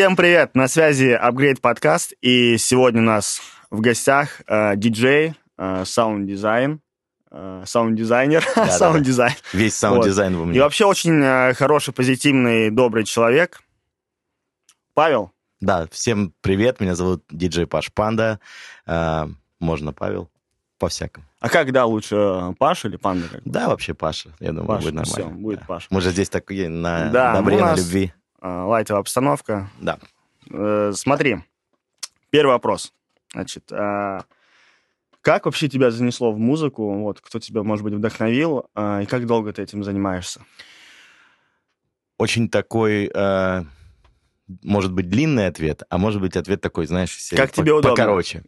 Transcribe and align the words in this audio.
Всем 0.00 0.16
привет! 0.16 0.54
На 0.54 0.66
связи 0.66 1.08
Upgrade 1.22 1.60
подкаст, 1.60 2.14
и 2.22 2.56
сегодня 2.56 3.02
у 3.02 3.04
нас 3.04 3.42
в 3.70 3.82
гостях 3.82 4.40
э, 4.46 4.74
диджей, 4.76 5.34
э, 5.58 5.84
саунд-дизайн, 5.84 6.80
э, 7.30 7.64
саунд-дизайнер, 7.66 8.42
саунд-дизайн. 8.70 9.34
Весь 9.52 9.76
саунд-дизайн 9.76 10.34
во 10.38 10.44
И 10.44 10.46
мне. 10.46 10.60
вообще 10.62 10.86
очень 10.86 11.22
э, 11.22 11.52
хороший, 11.52 11.92
позитивный, 11.92 12.70
добрый 12.70 13.04
человек. 13.04 13.60
Павел, 14.94 15.32
Да, 15.60 15.86
всем 15.92 16.32
привет, 16.40 16.80
меня 16.80 16.94
зовут 16.94 17.22
диджей 17.30 17.66
Паша 17.66 17.92
Панда. 17.92 18.40
А, 18.86 19.28
можно 19.58 19.92
Павел, 19.92 20.30
по-всякому. 20.78 21.26
а 21.40 21.50
как, 21.50 21.72
да, 21.72 21.84
лучше 21.84 22.16
э, 22.16 22.54
Паша 22.58 22.88
или 22.88 22.96
Панда? 22.96 23.28
Как? 23.28 23.42
Да, 23.44 23.68
вообще 23.68 23.92
Паша, 23.92 24.30
я 24.40 24.52
думаю, 24.52 24.66
Паша, 24.66 24.80
будет 24.80 24.94
нормально. 24.94 25.14
всё, 25.14 25.28
будет 25.28 25.58
Да. 25.58 25.64
Паша. 25.66 25.86
Мы 25.90 26.00
же 26.00 26.10
здесь 26.10 26.30
такие 26.30 26.70
на 26.70 27.10
Да, 27.10 27.34
добре, 27.34 27.56
ну, 27.56 27.60
на 27.60 27.70
нас- 27.72 27.78
любви. 27.80 28.14
Э, 28.40 28.62
лайтовая 28.62 29.00
обстановка. 29.00 29.70
Да. 29.80 29.98
Э, 30.50 30.92
смотри, 30.94 31.38
первый 32.30 32.52
вопрос. 32.52 32.92
Значит, 33.32 33.70
а, 33.70 34.24
как 35.20 35.44
вообще 35.44 35.68
тебя 35.68 35.90
занесло 35.90 36.32
в 36.32 36.38
музыку? 36.38 36.92
Вот, 37.00 37.20
кто 37.20 37.38
тебя, 37.38 37.62
может 37.62 37.84
быть, 37.84 37.94
вдохновил? 37.94 38.66
а, 38.74 39.02
и 39.02 39.06
как 39.06 39.26
долго 39.26 39.52
ты 39.52 39.62
этим 39.62 39.84
занимаешься? 39.84 40.40
Очень 42.18 42.48
такой, 42.50 43.10
может 44.62 44.92
быть, 44.92 45.08
длинный 45.08 45.46
ответ, 45.46 45.84
а 45.88 45.96
может 45.96 46.20
быть, 46.20 46.36
ответ 46.36 46.60
такой, 46.60 46.86
знаешь, 46.86 47.16
Как 47.30 47.52
тебе 47.52 47.72
удобно. 47.72 47.96
покороче. 47.96 48.42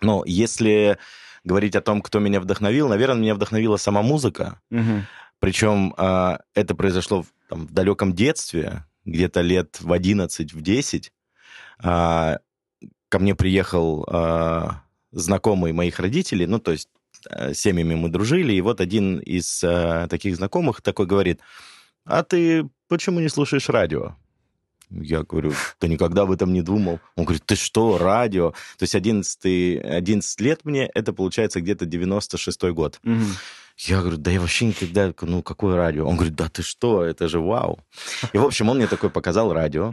Ну, 0.00 0.22
если 0.24 0.96
говорить 1.44 1.76
о 1.76 1.80
том, 1.82 2.00
кто 2.00 2.18
меня 2.18 2.40
вдохновил, 2.40 2.88
наверное, 2.88 3.20
меня 3.20 3.34
вдохновила 3.34 3.76
сама 3.76 4.00
музыка. 4.02 4.60
Мгм. 4.70 5.06
Причем 5.38 5.92
а, 5.98 6.38
это 6.54 6.74
произошло 6.74 7.22
в, 7.22 7.26
там, 7.48 7.66
в 7.66 7.72
далеком 7.72 8.14
детстве, 8.14 8.84
где-то 9.04 9.40
лет 9.40 9.80
в 9.80 9.92
11, 9.92 10.52
в 10.52 10.60
10. 10.60 11.12
А, 11.78 12.38
ко 13.08 13.18
мне 13.18 13.34
приехал 13.34 14.06
а, 14.08 14.82
знакомый 15.12 15.72
моих 15.72 15.98
родителей, 15.98 16.46
ну, 16.46 16.58
то 16.58 16.72
есть 16.72 16.88
с 17.26 17.54
семьями 17.54 17.94
мы 17.94 18.08
дружили, 18.08 18.52
и 18.52 18.60
вот 18.60 18.80
один 18.80 19.18
из 19.18 19.62
а, 19.64 20.06
таких 20.08 20.36
знакомых 20.36 20.82
такой 20.82 21.06
говорит, 21.06 21.40
а 22.04 22.22
ты 22.22 22.68
почему 22.88 23.20
не 23.20 23.28
слушаешь 23.28 23.68
радио? 23.68 24.16
Я 24.90 25.22
говорю, 25.22 25.52
ты 25.78 25.88
никогда 25.88 26.22
об 26.22 26.30
этом 26.30 26.52
не 26.52 26.62
думал. 26.62 27.00
Он 27.16 27.24
говорит, 27.24 27.44
ты 27.46 27.56
что, 27.56 27.98
радио? 27.98 28.50
То 28.78 28.82
есть 28.82 28.94
11, 28.94 29.82
11 29.82 30.40
лет 30.40 30.60
мне, 30.64 30.86
это 30.94 31.12
получается 31.12 31.60
где-то 31.60 31.86
96-й 31.86 32.72
год. 32.72 33.00
Мгм. 33.02 33.26
Я 33.76 34.00
говорю, 34.00 34.18
да 34.18 34.30
я 34.30 34.40
вообще 34.40 34.66
никогда, 34.66 35.12
ну 35.22 35.42
какое 35.42 35.76
радио? 35.76 36.06
Он 36.06 36.14
говорит, 36.14 36.34
да 36.34 36.48
ты 36.48 36.62
что, 36.62 37.02
это 37.02 37.28
же 37.28 37.40
вау. 37.40 37.80
И, 38.32 38.38
в 38.38 38.44
общем, 38.44 38.68
он 38.68 38.76
мне 38.76 38.86
такой 38.86 39.10
показал 39.10 39.52
радио, 39.52 39.92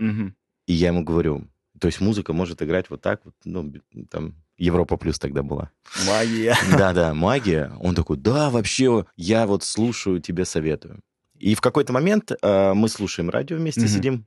и 0.68 0.74
я 0.74 0.88
ему 0.88 1.04
говорю, 1.04 1.48
то 1.80 1.88
есть 1.88 2.00
музыка 2.00 2.34
может 2.34 2.62
играть 2.62 2.90
вот 2.90 3.02
так, 3.02 3.22
вот, 3.26 3.34
ну, 3.44 3.74
там, 4.10 4.36
Европа 4.58 4.98
плюс 4.98 5.18
тогда 5.18 5.42
была. 5.42 5.72
Магия. 6.06 6.56
Да-да, 6.78 7.16
магия. 7.16 7.72
Он 7.80 7.96
такой, 7.96 8.18
да, 8.18 8.52
вообще, 8.52 9.06
я 9.16 9.48
вот 9.48 9.64
слушаю, 9.64 10.22
тебе 10.22 10.46
советую. 10.46 11.00
И 11.40 11.56
в 11.56 11.62
какой-то 11.62 11.92
момент 11.92 12.32
э, 12.40 12.74
мы 12.74 12.88
слушаем 12.88 13.32
радио 13.32 13.58
вместе, 13.58 13.82
Мгм. 13.82 13.90
сидим, 13.90 14.26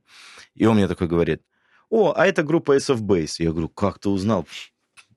и 0.53 0.65
он 0.65 0.75
мне 0.75 0.89
такой 0.89 1.07
говорит, 1.07 1.41
о, 1.89 2.13
а 2.15 2.25
это 2.25 2.43
группа 2.43 2.75
of 2.75 2.99
Base. 2.99 3.35
Я 3.39 3.51
говорю, 3.51 3.69
как 3.69 3.99
ты 3.99 4.09
узнал? 4.09 4.45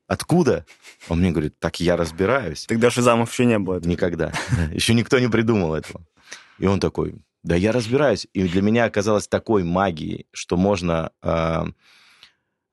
Откуда? 0.09 0.65
Он 1.07 1.19
мне 1.19 1.29
говорит, 1.29 1.59
так 1.59 1.79
я 1.79 1.95
разбираюсь. 1.95 2.65
Тогда 2.65 2.89
шизамов 2.89 3.31
еще 3.31 3.45
не 3.45 3.59
было. 3.59 3.79
Никогда. 3.79 4.33
Еще 4.73 4.95
никто 4.95 5.19
не 5.19 5.27
придумал 5.29 5.75
этого. 5.75 6.03
И 6.57 6.65
он 6.65 6.79
такой, 6.79 7.15
да 7.43 7.55
я 7.55 7.71
разбираюсь. 7.71 8.27
И 8.33 8.47
для 8.47 8.63
меня 8.63 8.85
оказалось 8.85 9.27
такой 9.27 9.63
магией, 9.63 10.25
что 10.31 10.57
можно 10.57 11.11
э, 11.21 11.63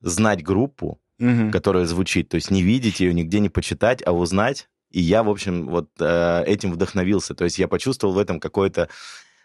знать 0.00 0.42
группу, 0.42 0.98
Мгм. 1.19 1.50
которая 1.50 1.86
звучит, 1.86 2.28
то 2.28 2.34
есть 2.34 2.50
не 2.50 2.62
видеть 2.62 3.00
ее, 3.00 3.14
нигде 3.14 3.41
не 3.41 3.48
почитать, 3.48 4.03
а 4.06 4.12
узнать. 4.12 4.68
И 4.91 5.00
я, 5.00 5.22
в 5.22 5.28
общем, 5.30 5.66
вот 5.66 5.88
э, 6.00 6.44
этим 6.47 6.72
вдохновился. 6.72 7.34
То 7.34 7.44
есть 7.44 7.58
я 7.58 7.68
почувствовал 7.68 8.14
в 8.14 8.18
этом 8.18 8.38
какое-то 8.41 8.88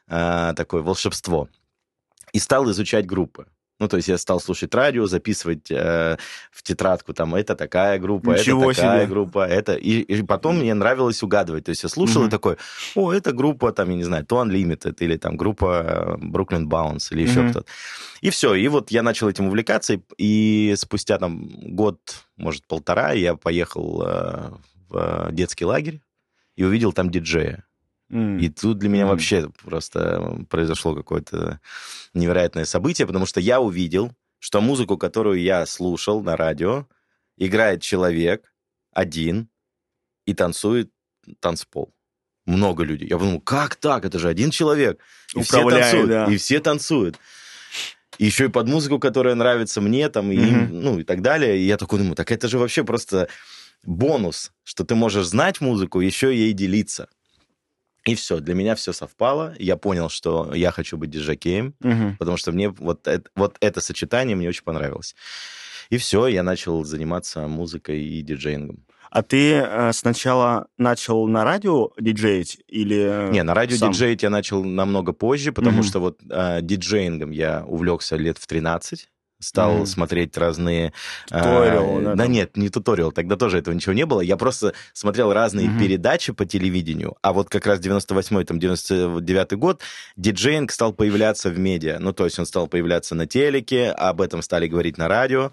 э, 0.08 0.54
такое 0.56 0.82
волшебство. 0.82 1.50
И 2.34 2.40
стал 2.40 2.70
изучать 2.72 3.06
группы. 3.06 3.48
Ну, 3.82 3.88
то 3.88 3.98
есть 3.98 4.10
я 4.10 4.20
стал 4.20 4.40
слушать 4.40 4.76
радио, 4.76 5.08
записывать 5.08 5.72
э, 5.72 6.16
в 6.52 6.62
тетрадку, 6.62 7.16
там, 7.16 7.34
это 7.34 7.56
такая 7.56 7.98
группа, 7.98 8.38
Ничего 8.38 8.70
это 8.70 8.80
такая 8.80 9.00
себе. 9.06 9.10
группа, 9.10 9.48
это... 9.48 9.74
И, 9.74 10.02
и 10.02 10.22
потом 10.22 10.60
мне 10.60 10.76
нравилось 10.76 11.24
угадывать. 11.24 11.66
То 11.66 11.70
есть 11.72 11.82
я 11.82 11.90
слушал 11.90 12.22
Мгм. 12.22 12.28
и 12.28 12.32
такой, 12.32 12.58
о, 12.94 13.12
это 13.12 13.32
группа, 13.32 13.72
там, 13.72 13.90
я 13.90 13.96
не 13.96 14.04
знаю, 14.04 14.24
To 14.26 14.46
Unlimited, 14.46 14.98
или 15.00 15.18
там 15.18 15.36
группа 15.36 16.18
э, 16.22 16.24
Brooklyn 16.24 16.66
Bounce, 16.66 17.08
или 17.10 17.24
еще 17.24 17.42
Мгм. 17.42 17.50
кто-то. 17.50 17.66
И 18.22 18.30
все, 18.30 18.54
и 18.54 18.68
вот 18.68 18.92
я 18.92 19.02
начал 19.02 19.28
этим 19.28 19.48
увлекаться, 19.48 19.96
и, 19.96 20.02
и 20.20 20.76
спустя 20.76 21.18
там 21.18 21.50
год, 21.76 21.98
может, 22.38 22.68
полтора, 22.68 23.14
я 23.14 23.36
поехал 23.36 24.04
э, 24.06 24.52
в 24.90 24.96
э, 24.96 25.30
детский 25.32 25.66
лагерь 25.66 26.02
и 26.56 26.64
увидел 26.64 26.94
там 26.94 27.10
диджея. 27.10 27.66
И 28.12 28.50
тут 28.50 28.78
для 28.80 28.90
меня 28.90 29.04
Мгм. 29.06 29.12
вообще 29.12 29.50
просто 29.64 30.46
произошло 30.50 30.94
какое-то 30.96 31.62
невероятное 32.14 32.66
событие, 32.66 33.08
потому 33.08 33.26
что 33.26 33.40
я 33.40 33.62
увидел, 33.62 34.12
что 34.40 34.60
музыку, 34.60 34.98
которую 34.98 35.42
я 35.42 35.66
слушал 35.66 36.22
на 36.22 36.36
радио, 36.36 36.88
играет 37.38 37.82
человек 37.82 38.54
один 38.94 39.48
и 40.26 40.34
танцует 40.34 40.92
танцпол. 41.40 41.94
Много 42.46 42.84
людей. 42.84 43.08
Я 43.08 43.18
подумал, 43.18 43.40
как 43.40 43.76
так? 43.76 44.04
Это 44.04 44.20
же 44.20 44.28
один 44.28 44.52
человек. 44.52 45.00
И 45.36 45.42
все 45.42 45.58
Управляет, 45.62 45.92
танцуют. 45.92 46.10
да. 46.10 46.26
И 46.26 46.38
все 46.38 46.60
танцуют. 46.60 47.20
И 48.18 48.26
еще 48.26 48.46
и 48.46 48.50
под 48.50 48.68
музыку, 48.68 49.00
которая 49.00 49.36
нравится 49.36 49.80
мне, 49.80 50.10
там, 50.10 50.32
и 50.32 50.38
Мгм. 50.38 50.82
ну, 50.82 51.00
и 51.00 51.04
так 51.04 51.22
далее. 51.22 51.58
И 51.60 51.66
я 51.66 51.78
такой 51.78 52.00
думаю, 52.00 52.16
так 52.16 52.32
это 52.32 52.48
же 52.50 52.58
вообще 52.58 52.84
просто 52.84 53.30
бонус, 53.84 54.52
что 54.64 54.84
ты 54.84 54.96
можешь 54.96 55.28
знать 55.28 55.62
музыку, 55.62 56.02
еще 56.02 56.36
ей 56.36 56.52
делиться. 56.54 57.08
И 58.06 58.16
все, 58.16 58.40
для 58.40 58.56
меня 58.56 58.74
все 58.76 58.94
совпало. 58.94 59.54
Я 59.60 59.78
понял, 59.78 60.10
что 60.10 60.54
я 60.56 60.72
хочу 60.72 60.98
быть 60.98 61.10
диджакеем, 61.12 61.76
Мгм. 61.82 62.18
потому 62.18 62.38
что 62.38 62.52
мне 62.52 62.70
вот 62.70 63.08
это, 63.08 63.30
вот 63.36 63.58
это 63.62 63.80
сочетание 63.82 64.36
мне 64.36 64.50
очень 64.50 64.64
понравилось. 64.64 65.16
И 65.92 65.98
все, 65.98 66.28
я 66.28 66.42
начал 66.42 66.84
заниматься 66.84 67.48
музыкой 67.48 68.02
и 68.04 68.22
диджеингом. 68.22 68.86
А 69.12 69.24
ты 69.24 69.56
э, 69.56 69.92
сначала 69.94 70.68
начал 70.78 71.28
на 71.28 71.44
радио 71.44 71.90
диджеить 72.00 72.60
или... 72.70 73.28
Не, 73.30 73.44
на 73.44 73.54
радио 73.54 73.76
сам? 73.78 73.92
диджеить 73.92 74.24
я 74.24 74.30
начал 74.30 74.64
намного 74.64 75.12
позже, 75.12 75.52
потому 75.52 75.80
Мгм. 75.80 75.84
что 75.84 76.00
вот 76.00 76.20
э, 76.30 76.60
диджеингом 76.62 77.32
я 77.32 77.66
увлекся 77.68 78.16
лет 78.16 78.38
в 78.38 78.48
13. 78.48 79.10
Стал 79.42 79.80
Мгм. 79.80 79.86
смотреть 79.88 80.38
разные... 80.38 80.94
э, 81.32 81.38
Туториал, 81.38 82.02
да, 82.02 82.16
да 82.16 82.24
там. 82.24 82.32
нет, 82.32 82.56
не 82.56 82.70
туториал, 82.70 83.12
тогда 83.12 83.36
тоже 83.36 83.58
этого 83.58 83.74
ничего 83.74 83.94
не 83.94 84.06
было. 84.06 84.22
Я 84.22 84.38
просто 84.38 84.74
смотрел 84.94 85.34
разные 85.34 85.68
Мгм. 85.68 85.80
передачи 85.80 86.32
по 86.32 86.46
телевидению, 86.46 87.16
а 87.22 87.34
вот 87.34 87.50
как 87.50 87.66
раз 87.66 87.80
98-й, 87.80 88.46
там, 88.46 88.58
99-й 88.60 89.58
год 89.58 89.82
диджеинг 90.16 90.72
стал 90.72 90.94
появляться 90.94 91.50
в 91.50 91.60
медиа. 91.60 91.98
Ну, 92.00 92.14
то 92.14 92.26
есть 92.26 92.40
он 92.40 92.46
стал 92.46 92.68
появляться 92.68 93.16
на 93.16 93.26
телеке, 93.28 93.90
об 93.90 94.22
этом 94.22 94.42
стали 94.42 94.68
говорить 94.68 94.98
на 94.98 95.08
радио. 95.08 95.52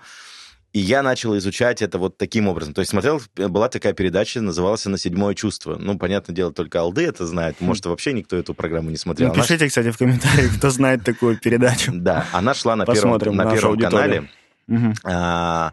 И 0.74 0.80
я 0.80 1.02
начал 1.02 1.36
изучать 1.38 1.80
это 1.80 1.98
вот 1.98 2.18
таким 2.18 2.46
образом. 2.46 2.74
То 2.74 2.80
есть 2.80 2.90
смотрел, 2.90 3.22
была 3.36 3.68
такая 3.70 3.94
передача, 3.94 4.40
называлась 4.42 4.84
она 4.86 4.98
«Седьмое 4.98 5.34
чувство». 5.34 5.76
Ну, 5.80 5.98
понятное 5.98 6.34
дело, 6.36 6.52
только 6.52 6.80
Алды 6.80 7.06
это 7.06 7.26
знает. 7.26 7.60
Может, 7.60 7.86
вообще 7.86 8.12
никто 8.12 8.36
эту 8.36 8.52
программу 8.52 8.90
не 8.90 8.98
смотрел. 8.98 9.28
Ну, 9.28 9.34
Она 9.34 9.42
пишите, 9.42 9.66
кстати, 9.66 9.90
в 9.90 9.96
комментариях, 9.96 10.56
кто 10.58 10.68
знает 10.70 11.04
такую 11.04 11.38
передачу. 11.38 11.92
да, 11.94 12.26
она 12.32 12.52
шла 12.52 12.76
на 12.76 12.84
первом, 12.84 12.96
Посмотрим 13.00 13.36
на 13.36 13.44
нашу 13.44 13.56
первом 13.56 13.70
аудиторию. 13.72 13.98
канале. 14.00 14.30
Мгм. 14.66 14.94
А, 15.04 15.72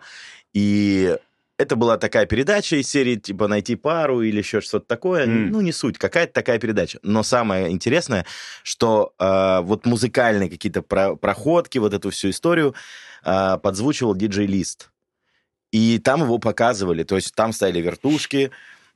и 0.54 1.18
это 1.58 1.76
была 1.76 1.98
такая 1.98 2.26
передача 2.26 2.76
из 2.76 2.90
серии, 2.90 3.16
типа, 3.16 3.48
найти 3.48 3.76
пару 3.76 4.22
или 4.22 4.38
еще 4.38 4.62
что-то 4.62 4.86
такое. 4.86 5.24
М. 5.24 5.52
Ну, 5.52 5.62
не 5.62 5.72
суть, 5.72 5.98
какая-то 5.98 6.34
такая 6.34 6.60
передача. 6.60 7.00
Но 7.02 7.24
самое 7.24 7.72
интересное, 7.72 8.26
что 8.64 9.14
а, 9.18 9.62
вот 9.62 9.86
музыкальные 9.86 10.50
какие-то 10.50 10.82
про- 10.82 11.16
проходки, 11.16 11.78
вот 11.78 11.94
эту 11.94 12.10
всю 12.10 12.30
историю 12.30 12.76
а, 13.24 13.58
подзвучивал 13.58 14.16
диджей-лист. 14.16 14.90
И 15.72 16.00
там 16.00 16.24
его 16.24 16.38
показывали, 16.38 17.04
то 17.04 17.16
есть 17.16 17.34
там 17.36 17.52
стояли 17.52 17.82
вертушки, 17.82 18.52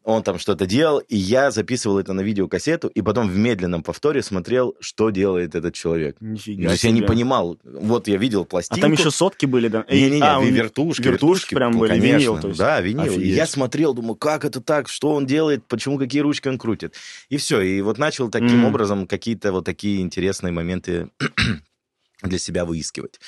он 0.10 0.24
там 0.24 0.40
что-то 0.40 0.66
делал, 0.66 1.00
и 1.00 1.16
я 1.16 1.52
записывал 1.52 2.00
это 2.00 2.14
на 2.14 2.22
видеокассету, 2.22 2.88
и 2.88 3.02
потом 3.02 3.30
в 3.30 3.38
медленном 3.38 3.84
повторе 3.84 4.22
смотрел, 4.24 4.76
что 4.80 5.10
делает 5.12 5.56
этот 5.56 5.74
человек. 5.76 6.18
Нифига 6.20 6.66
То 6.68 6.72
есть 6.72 6.84
я 6.84 6.92
не 6.92 7.02
понимал. 7.02 7.58
Вот 7.64 8.08
я 8.08 8.18
видел 8.18 8.42
А 8.42 8.46
пластинку. 8.46 8.82
там 8.82 8.92
еще 8.94 9.12
сотки 9.12 9.46
были, 9.46 9.68
да? 9.68 9.82
И- 9.88 10.02
Не-не-не, 10.02 10.22
а, 10.26 10.40
он- 10.40 10.48
вертушки, 10.54 11.04
вертушки 11.04 11.54
прям 11.56 11.74
ну, 11.74 11.80
были, 11.80 11.90
конечно, 11.92 12.18
винил, 12.18 12.40
то 12.40 12.48
есть. 12.48 12.60
Да, 12.60 12.82
винил. 12.82 13.06
И 13.06 13.10
Офигеть. 13.18 13.36
я 13.36 13.46
смотрел, 13.46 13.94
думаю, 13.94 14.16
как 14.16 14.46
это 14.46 14.62
так, 14.62 14.90
что 14.90 15.12
он 15.14 15.26
делает, 15.26 15.66
почему, 15.68 15.98
какие 15.98 16.22
ручки 16.22 16.48
он 16.48 16.58
крутит. 16.58 16.96
И 17.30 17.38
все, 17.38 17.62
и 17.62 17.82
вот 17.82 17.98
начал 17.98 18.30
таким 18.30 18.58
Мгм. 18.60 18.66
образом 18.66 19.08
какие-то 19.08 19.52
вот 19.52 19.66
такие 19.66 20.02
интересные 20.02 20.52
моменты 20.52 21.10
для 22.24 22.38
себя 22.40 22.66
выискивать. 22.66 23.20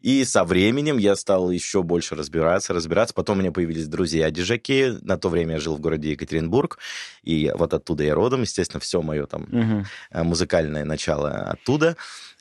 И 0.00 0.24
со 0.24 0.44
временем 0.44 0.98
я 0.98 1.16
стал 1.16 1.50
еще 1.50 1.82
больше 1.82 2.14
разбираться, 2.14 2.72
разбираться. 2.72 3.14
Потом 3.14 3.38
у 3.38 3.40
меня 3.40 3.52
появились 3.52 3.86
друзья-дежаки. 3.86 4.98
На 5.02 5.16
то 5.16 5.28
время 5.28 5.54
я 5.54 5.60
жил 5.60 5.76
в 5.76 5.80
городе 5.80 6.12
Екатеринбург. 6.12 6.78
И 7.22 7.52
вот 7.54 7.74
оттуда 7.74 8.04
я 8.04 8.14
родом. 8.14 8.42
Естественно, 8.42 8.80
все 8.80 9.02
мое 9.02 9.26
там 9.26 9.42
угу. 9.42 10.24
музыкальное 10.24 10.84
начало 10.84 11.30
оттуда. 11.30 11.96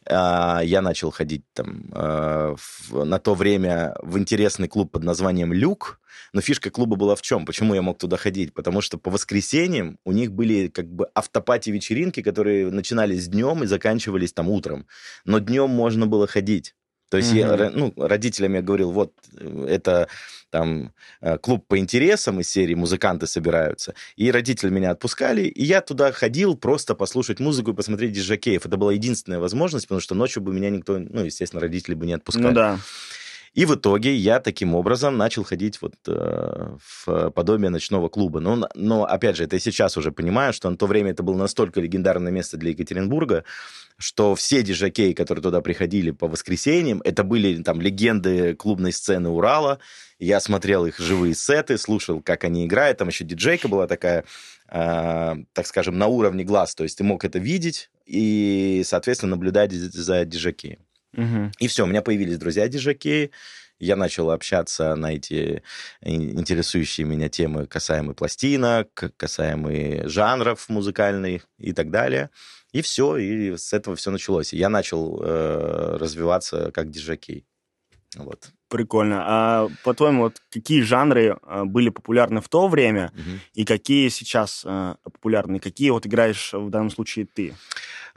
А, 0.05 0.61
я 0.63 0.81
начал 0.81 1.11
ходить 1.11 1.43
там 1.53 1.89
а, 1.91 2.55
на 2.91 3.19
то 3.19 3.35
время 3.35 3.95
в 4.01 4.17
интересный 4.17 4.67
клуб 4.67 4.91
под 4.91 5.03
названием 5.03 5.53
«Люк». 5.53 5.99
Но 6.33 6.41
фишка 6.41 6.69
клуба 6.69 6.95
была 6.95 7.15
в 7.15 7.21
чем? 7.21 7.45
Почему 7.45 7.73
я 7.73 7.81
мог 7.81 7.97
туда 7.97 8.17
ходить? 8.17 8.53
Потому 8.53 8.81
что 8.81 8.97
по 8.97 9.09
воскресеньям 9.09 9.97
у 10.03 10.11
них 10.11 10.31
были 10.31 10.67
как 10.67 10.87
бы 10.87 11.07
автопати-вечеринки, 11.15 12.21
которые 12.21 12.69
начинались 12.71 13.27
днем 13.27 13.63
и 13.63 13.67
заканчивались 13.67 14.33
там 14.33 14.49
утром. 14.49 14.85
Но 15.25 15.39
днем 15.39 15.69
можно 15.69 16.07
было 16.07 16.27
ходить. 16.27 16.75
То 17.09 17.17
есть 17.17 17.33
mm-hmm. 17.33 17.59
я 17.59 17.69
ну, 17.71 17.93
родителям 17.97 18.53
я 18.53 18.61
говорил, 18.61 18.91
вот 18.91 19.13
это 19.67 20.07
там 20.49 20.93
э, 21.21 21.37
клуб 21.37 21.65
по 21.67 21.77
интересам 21.77 22.39
из 22.39 22.49
серии 22.49 22.75
«Музыканты 22.75 23.27
собираются». 23.27 23.93
И 24.15 24.31
родители 24.31 24.69
меня 24.69 24.91
отпускали, 24.91 25.43
и 25.43 25.63
я 25.63 25.81
туда 25.81 26.11
ходил 26.11 26.55
просто 26.55 26.95
послушать 26.95 27.39
музыку 27.39 27.71
и 27.71 27.73
посмотреть 27.75 28.13
диджакеев. 28.13 28.65
Это 28.65 28.77
была 28.77 28.93
единственная 28.93 29.39
возможность, 29.39 29.87
потому 29.87 30.01
что 30.01 30.15
ночью 30.15 30.41
бы 30.41 30.53
меня 30.53 30.69
никто, 30.69 30.97
ну, 30.97 31.23
естественно, 31.23 31.61
родители 31.61 31.93
бы 31.93 32.05
не 32.05 32.13
отпускали. 32.13 32.47
Ну 32.47 32.53
да. 32.53 32.79
И 33.53 33.65
в 33.65 33.75
итоге 33.75 34.15
я 34.15 34.39
таким 34.39 34.75
образом 34.75 35.17
начал 35.17 35.43
ходить 35.43 35.81
вот 35.81 35.95
э, 36.07 36.77
в 37.05 37.31
подобие 37.31 37.69
ночного 37.69 38.09
клуба. 38.09 38.39
Но, 38.39 38.69
но, 38.75 39.05
опять 39.05 39.35
же, 39.35 39.43
это 39.43 39.55
я 39.55 39.59
сейчас 39.59 39.97
уже 39.97 40.11
понимаю, 40.11 40.53
что 40.53 40.69
на 40.69 40.77
то 40.77 40.85
время 40.85 41.11
это 41.11 41.23
было 41.23 41.37
настолько 41.37 41.81
легендарное 41.81 42.31
место 42.31 42.57
для 42.57 42.71
Екатеринбурга, 42.71 43.43
что 43.97 44.35
все 44.35 44.63
диджакеи, 44.63 45.13
которые 45.13 45.43
туда 45.43 45.61
приходили 45.61 46.11
по 46.11 46.27
воскресеньям, 46.27 47.01
это 47.03 47.23
были 47.23 47.61
там 47.63 47.81
легенды 47.81 48.55
клубной 48.55 48.93
сцены 48.93 49.29
Урала. 49.29 49.79
Я 50.19 50.39
смотрел 50.39 50.85
их 50.85 50.99
живые 50.99 51.33
сеты, 51.33 51.77
слушал, 51.77 52.21
как 52.21 52.43
они 52.43 52.65
играют. 52.65 52.97
Там 52.97 53.07
еще 53.07 53.23
диджейка 53.23 53.67
была 53.67 53.87
такая, 53.87 54.25
э, 54.69 55.35
так 55.53 55.67
скажем, 55.67 55.97
на 55.97 56.07
уровне 56.07 56.43
глаз. 56.43 56.75
То 56.75 56.83
есть 56.83 56.97
ты 56.97 57.03
мог 57.03 57.25
это 57.25 57.39
видеть 57.39 57.89
и, 58.05 58.83
соответственно, 58.85 59.31
наблюдать 59.31 59.71
за 59.71 60.25
диджакеем. 60.25 60.79
Угу. 61.15 61.51
И 61.59 61.67
все, 61.67 61.83
у 61.83 61.87
меня 61.87 62.01
появились 62.01 62.37
друзья-дижаки, 62.37 63.31
я 63.79 63.95
начал 63.95 64.29
общаться 64.31 64.93
на 64.95 65.13
эти 65.13 65.63
интересующие 66.01 67.07
меня 67.07 67.29
темы 67.29 67.65
касаемые 67.65 68.13
пластинок, 68.13 68.89
касаемые 69.15 70.07
жанров 70.07 70.67
музыкальных 70.67 71.47
и 71.57 71.71
так 71.71 71.89
далее. 71.89 72.29
И 72.73 72.81
все, 72.81 73.17
и 73.17 73.57
с 73.57 73.73
этого 73.73 73.95
все 73.95 74.11
началось. 74.11 74.53
я 74.53 74.69
начал 74.69 75.21
э, 75.23 75.97
развиваться 75.97 76.71
как 76.71 76.91
диджакей. 76.91 77.45
Вот. 78.15 78.49
Прикольно. 78.69 79.23
А 79.25 79.67
по-твоему, 79.83 80.23
вот 80.23 80.41
какие 80.51 80.81
жанры 80.81 81.37
э, 81.41 81.63
были 81.65 81.89
популярны 81.89 82.41
в 82.41 82.49
то 82.49 82.67
время 82.67 83.11
угу. 83.13 83.39
и 83.53 83.65
какие 83.65 84.09
сейчас 84.09 84.63
э, 84.65 84.95
популярны? 85.03 85.59
Какие 85.59 85.91
вот 85.91 86.05
играешь 86.05 86.53
в 86.53 86.69
данном 86.69 86.89
случае 86.89 87.27
ты? 87.27 87.55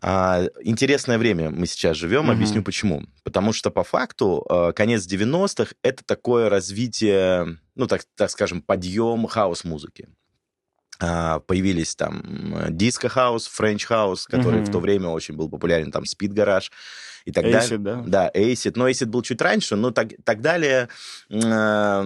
А, 0.01 0.45
интересное 0.63 1.19
время 1.19 1.51
мы 1.51 1.67
сейчас 1.67 1.97
живем, 1.97 2.25
угу. 2.25 2.33
объясню 2.33 2.63
почему. 2.63 3.05
Потому 3.23 3.53
что 3.53 3.71
по 3.71 3.85
факту 3.85 4.45
э, 4.49 4.73
конец 4.75 5.07
90-х 5.07 5.75
это 5.83 6.05
такое 6.05 6.49
развитие, 6.49 7.59
ну 7.75 7.87
так, 7.87 8.03
так 8.17 8.31
скажем, 8.31 8.63
подъем 8.63 9.27
хаус-музыки. 9.27 10.09
А, 11.01 11.41
появились 11.41 11.95
там 11.97 12.23
диско-хаус, 12.71 13.47
френч-хаус, 13.47 14.27
который 14.27 14.61
угу. 14.61 14.69
в 14.69 14.73
то 14.73 14.81
время 14.81 15.09
очень 15.09 15.37
был 15.37 15.51
популярен, 15.51 15.91
там 15.91 16.05
спид-гараж 16.05 16.71
и 17.25 17.33
так 17.33 17.45
далее. 17.45 17.79
Да, 17.79 18.03
да, 18.07 18.31
Acid. 18.35 18.73
Но 18.77 18.89
Acid 18.89 19.07
был 19.07 19.23
чуть 19.23 19.41
раньше, 19.41 19.77
но 19.77 19.91
так, 19.91 20.09
так 20.25 20.41
далее. 20.41 20.89
Э, 21.31 22.03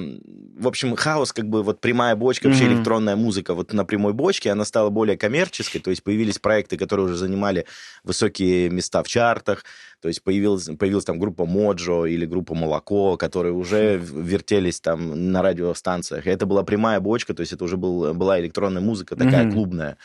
в 0.59 0.69
общем, 0.69 0.97
хаус, 0.97 1.33
как 1.33 1.49
бы 1.49 1.63
вот 1.63 1.81
прямая 1.81 2.17
бочка, 2.17 2.49
mm-hmm. 2.49 2.51
вообще 2.51 2.67
электронная 2.67 3.17
музыка 3.17 3.55
вот 3.55 3.73
на 3.73 3.85
прямой 3.85 4.13
бочке, 4.13 4.51
она 4.51 4.65
стала 4.65 4.91
более 4.91 5.17
коммерческой, 5.17 5.81
то 5.81 5.91
есть 5.91 6.03
появились 6.03 6.39
проекты, 6.39 6.77
которые 6.77 7.07
уже 7.07 7.17
занимали 7.17 7.67
высокие 8.05 8.71
места 8.71 9.03
в 9.03 9.09
чартах, 9.09 9.65
то 10.01 10.09
есть 10.09 10.23
появилась, 10.23 10.69
появилась 10.79 11.05
там 11.05 11.19
группа 11.19 11.47
Моджо 11.47 12.05
или 12.07 12.27
группа 12.27 12.55
Молоко, 12.55 13.17
которые 13.17 13.53
уже 13.53 13.97
вертелись 13.97 14.81
там 14.81 15.33
на 15.33 15.43
радиостанциях. 15.43 16.27
И 16.27 16.31
это 16.31 16.47
была 16.47 16.63
прямая 16.63 17.01
бочка, 17.01 17.35
то 17.35 17.41
есть 17.41 17.53
это 17.53 17.65
уже 17.65 17.77
был, 17.77 18.15
была 18.15 18.39
электронная 18.41 18.83
музыка 18.83 19.17
такая 19.17 19.47
mm-hmm. 19.47 19.53
клубная. 19.53 19.97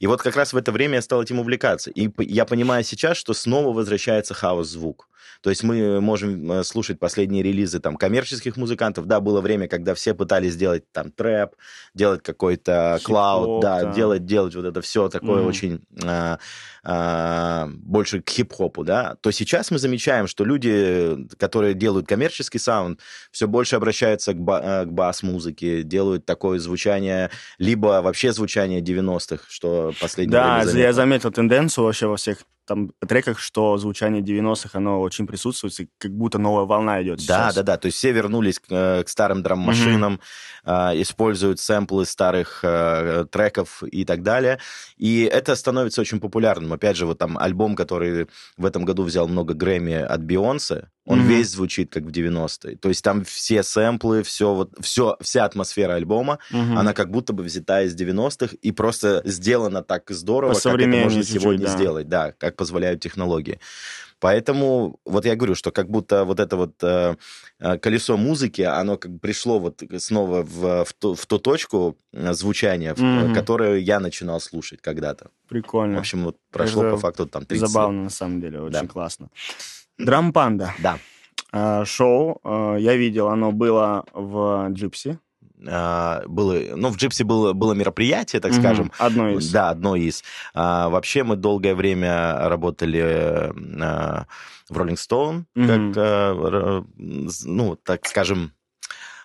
И 0.00 0.06
вот 0.06 0.22
как 0.22 0.36
раз 0.36 0.52
в 0.52 0.56
это 0.56 0.70
время 0.70 0.96
я 0.96 1.02
стал 1.02 1.22
этим 1.22 1.40
увлекаться. 1.40 1.90
И 1.90 2.10
я 2.18 2.44
понимаю 2.44 2.84
сейчас, 2.84 3.16
что 3.16 3.34
снова 3.34 3.72
возвращается 3.72 4.34
хаос-звук. 4.48 5.08
То 5.40 5.50
есть 5.50 5.62
мы 5.62 6.00
можем 6.00 6.50
э, 6.50 6.64
слушать 6.64 6.98
последние 6.98 7.42
релизы 7.44 7.78
там 7.78 7.96
коммерческих 7.96 8.56
музыкантов. 8.56 9.06
Да, 9.06 9.20
было 9.20 9.40
время, 9.40 9.68
когда 9.68 9.94
все 9.94 10.14
пытались 10.14 10.54
сделать 10.54 10.90
там 10.90 11.12
трэп, 11.12 11.54
делать 11.94 12.22
какой-то 12.22 12.98
клауд, 13.04 13.62
да, 13.62 13.82
да, 13.82 13.92
делать, 13.92 14.24
делать 14.24 14.54
вот 14.56 14.64
это 14.64 14.80
все 14.80 15.08
такое 15.08 15.42
mm. 15.42 15.46
очень 15.46 15.80
а, 16.04 16.38
больше 16.88 18.22
к 18.22 18.30
хип-хопу, 18.30 18.82
да. 18.82 19.16
То 19.20 19.30
сейчас 19.30 19.70
мы 19.70 19.78
замечаем, 19.78 20.26
что 20.26 20.44
люди, 20.44 21.28
которые 21.36 21.74
делают 21.74 22.06
коммерческий 22.06 22.58
саунд, 22.58 23.00
все 23.30 23.46
больше 23.46 23.76
обращаются 23.76 24.32
к, 24.32 24.38
ба- 24.38 24.62
э, 24.62 24.84
к 24.86 24.92
бас-музыке, 24.92 25.82
делают 25.82 26.24
такое 26.24 26.58
звучание, 26.58 27.30
либо 27.58 28.00
вообще 28.00 28.32
звучание 28.32 28.80
90-х, 28.80 29.44
что 29.48 29.92
последнее 30.00 30.32
да, 30.32 30.64
Да, 30.64 30.78
я 30.78 30.92
заметил 30.92 31.30
тенденцию 31.30 31.84
вообще 31.84 32.06
во 32.06 32.16
всех 32.16 32.38
там 32.68 32.90
треках, 33.06 33.40
что 33.40 33.78
звучание 33.78 34.22
90-х, 34.22 34.78
оно 34.78 35.00
очень 35.00 35.26
присутствует, 35.26 35.80
и 35.80 35.88
как 35.98 36.12
будто 36.12 36.38
новая 36.38 36.66
волна 36.66 37.02
идет 37.02 37.20
сейчас. 37.20 37.54
Да, 37.54 37.62
да, 37.62 37.72
да, 37.72 37.76
то 37.78 37.86
есть 37.86 37.96
все 37.96 38.12
вернулись 38.12 38.58
к, 38.58 38.66
э, 38.68 39.02
к 39.04 39.08
старым 39.08 39.42
драм-машинам, 39.42 40.20
mm-hmm. 40.66 40.92
э, 40.92 41.02
используют 41.02 41.60
сэмплы 41.60 42.04
старых 42.04 42.60
э, 42.62 43.24
треков 43.32 43.82
и 43.82 44.04
так 44.04 44.22
далее, 44.22 44.60
и 44.98 45.22
это 45.22 45.56
становится 45.56 46.02
очень 46.02 46.20
популярным. 46.20 46.74
Опять 46.78 46.96
же, 46.96 47.06
вот 47.06 47.18
там 47.18 47.36
альбом, 47.36 47.74
который 47.74 48.28
в 48.56 48.64
этом 48.64 48.84
году 48.84 49.02
взял 49.02 49.26
много 49.26 49.52
Грэмми 49.52 49.94
от 49.94 50.22
Бейонсе, 50.22 50.90
он 51.04 51.20
mm-hmm. 51.20 51.26
весь 51.26 51.50
звучит 51.50 51.92
как 51.92 52.04
в 52.04 52.10
90-е. 52.10 52.76
То 52.76 52.88
есть 52.88 53.02
там 53.02 53.24
все 53.24 53.64
сэмплы, 53.64 54.22
все, 54.22 54.54
вот, 54.54 54.70
все, 54.80 55.16
вся 55.20 55.44
атмосфера 55.44 55.94
альбома, 55.94 56.38
mm-hmm. 56.52 56.76
она 56.76 56.92
как 56.94 57.10
будто 57.10 57.32
бы 57.32 57.42
взята 57.42 57.82
из 57.82 57.96
90-х 57.96 58.54
и 58.62 58.70
просто 58.70 59.22
сделана 59.24 59.82
так 59.82 60.08
здорово, 60.10 60.54
как 60.54 60.80
это 60.80 60.86
можно 60.86 61.24
сегодня 61.24 61.66
да. 61.66 61.76
сделать, 61.76 62.08
да, 62.08 62.32
как 62.38 62.54
позволяют 62.54 63.00
технологии. 63.00 63.58
Поэтому 64.20 64.98
вот 65.04 65.24
я 65.24 65.36
говорю, 65.36 65.54
что 65.54 65.70
как 65.70 65.88
будто 65.90 66.24
вот 66.24 66.40
это 66.40 66.56
вот 66.56 66.82
э, 66.82 67.16
э 67.60 67.78
колесо 67.78 68.16
музыки, 68.16 68.62
оно 68.62 68.96
как 68.96 69.12
бы 69.12 69.18
пришло 69.18 69.58
вот 69.58 69.82
снова 69.98 70.42
в, 70.42 70.84
в, 70.84 70.92
ту, 70.92 71.14
в 71.14 71.26
ту 71.26 71.38
точку 71.38 71.96
э, 72.12 72.32
звучания, 72.32 72.94
mm-hmm. 72.94 73.34
которую 73.34 73.82
я 73.82 74.00
начинал 74.00 74.40
слушать 74.40 74.80
когда-то. 74.80 75.30
Прикольно. 75.48 75.96
В 75.96 76.00
общем, 76.00 76.24
вот 76.24 76.36
прошло 76.50 76.84
это 76.84 76.92
по 76.94 77.00
факту 77.00 77.26
там 77.26 77.44
30 77.44 77.68
Забавно, 77.68 78.02
на 78.04 78.10
самом 78.10 78.40
деле, 78.40 78.60
очень 78.60 78.72
да. 78.72 78.86
классно. 78.86 79.28
Drum 79.98 80.28
Panda. 80.28 80.74
Да. 80.78 80.98
А, 81.52 81.84
шоу, 81.84 82.40
я 82.78 82.96
видел, 82.96 83.28
оно 83.28 83.52
было 83.52 84.04
в 84.12 84.68
Gypsy. 84.70 85.18
А, 85.66 86.22
было, 86.26 86.58
ну, 86.76 86.90
в 86.90 86.96
Gypsy 86.96 87.24
было, 87.24 87.52
было 87.52 87.72
мероприятие, 87.72 88.40
так 88.40 88.52
угу, 88.52 88.60
скажем. 88.60 88.92
Одно 88.98 89.30
из. 89.30 89.50
Да, 89.50 89.70
одно 89.70 89.96
из. 89.96 90.22
А, 90.54 90.88
вообще 90.88 91.24
мы 91.24 91.36
долгое 91.36 91.74
время 91.74 92.48
работали 92.48 93.00
а, 93.00 94.26
в 94.68 94.78
Rolling 94.78 94.96
Stone, 94.96 95.44
угу. 95.54 95.66
как, 95.66 95.96
а, 95.96 96.84
ну, 96.96 97.76
так 97.76 98.06
скажем, 98.06 98.52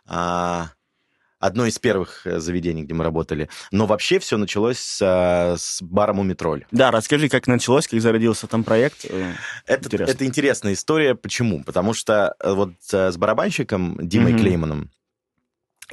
а, 0.08 0.70
одно 1.40 1.66
из 1.66 1.78
первых 1.78 2.26
э, 2.26 2.40
заведений, 2.40 2.84
где 2.84 2.94
мы 2.94 3.04
работали. 3.04 3.50
Но 3.72 3.86
вообще 3.86 4.20
все 4.20 4.38
началось 4.38 4.80
с, 4.80 5.02
э, 5.02 5.58
с 5.58 5.82
баром 5.82 6.20
Умитроль. 6.20 6.66
Да, 6.72 6.90
расскажи, 6.90 7.28
как 7.28 7.48
началось, 7.48 7.88
как 7.88 8.00
зародился 8.00 8.48
там 8.48 8.64
проект. 8.64 9.06
Э, 9.10 9.34
это, 9.66 9.86
Интересно. 9.86 10.12
это 10.12 10.26
интересная 10.26 10.74
история. 10.74 11.16
Почему? 11.16 11.64
Потому 11.64 11.94
что 11.94 12.36
вот 12.44 12.72
с 12.80 13.18
барабанщиком 13.18 13.98
Димой 14.02 14.34
mm-hmm. 14.34 14.40
Клейманом 14.40 14.90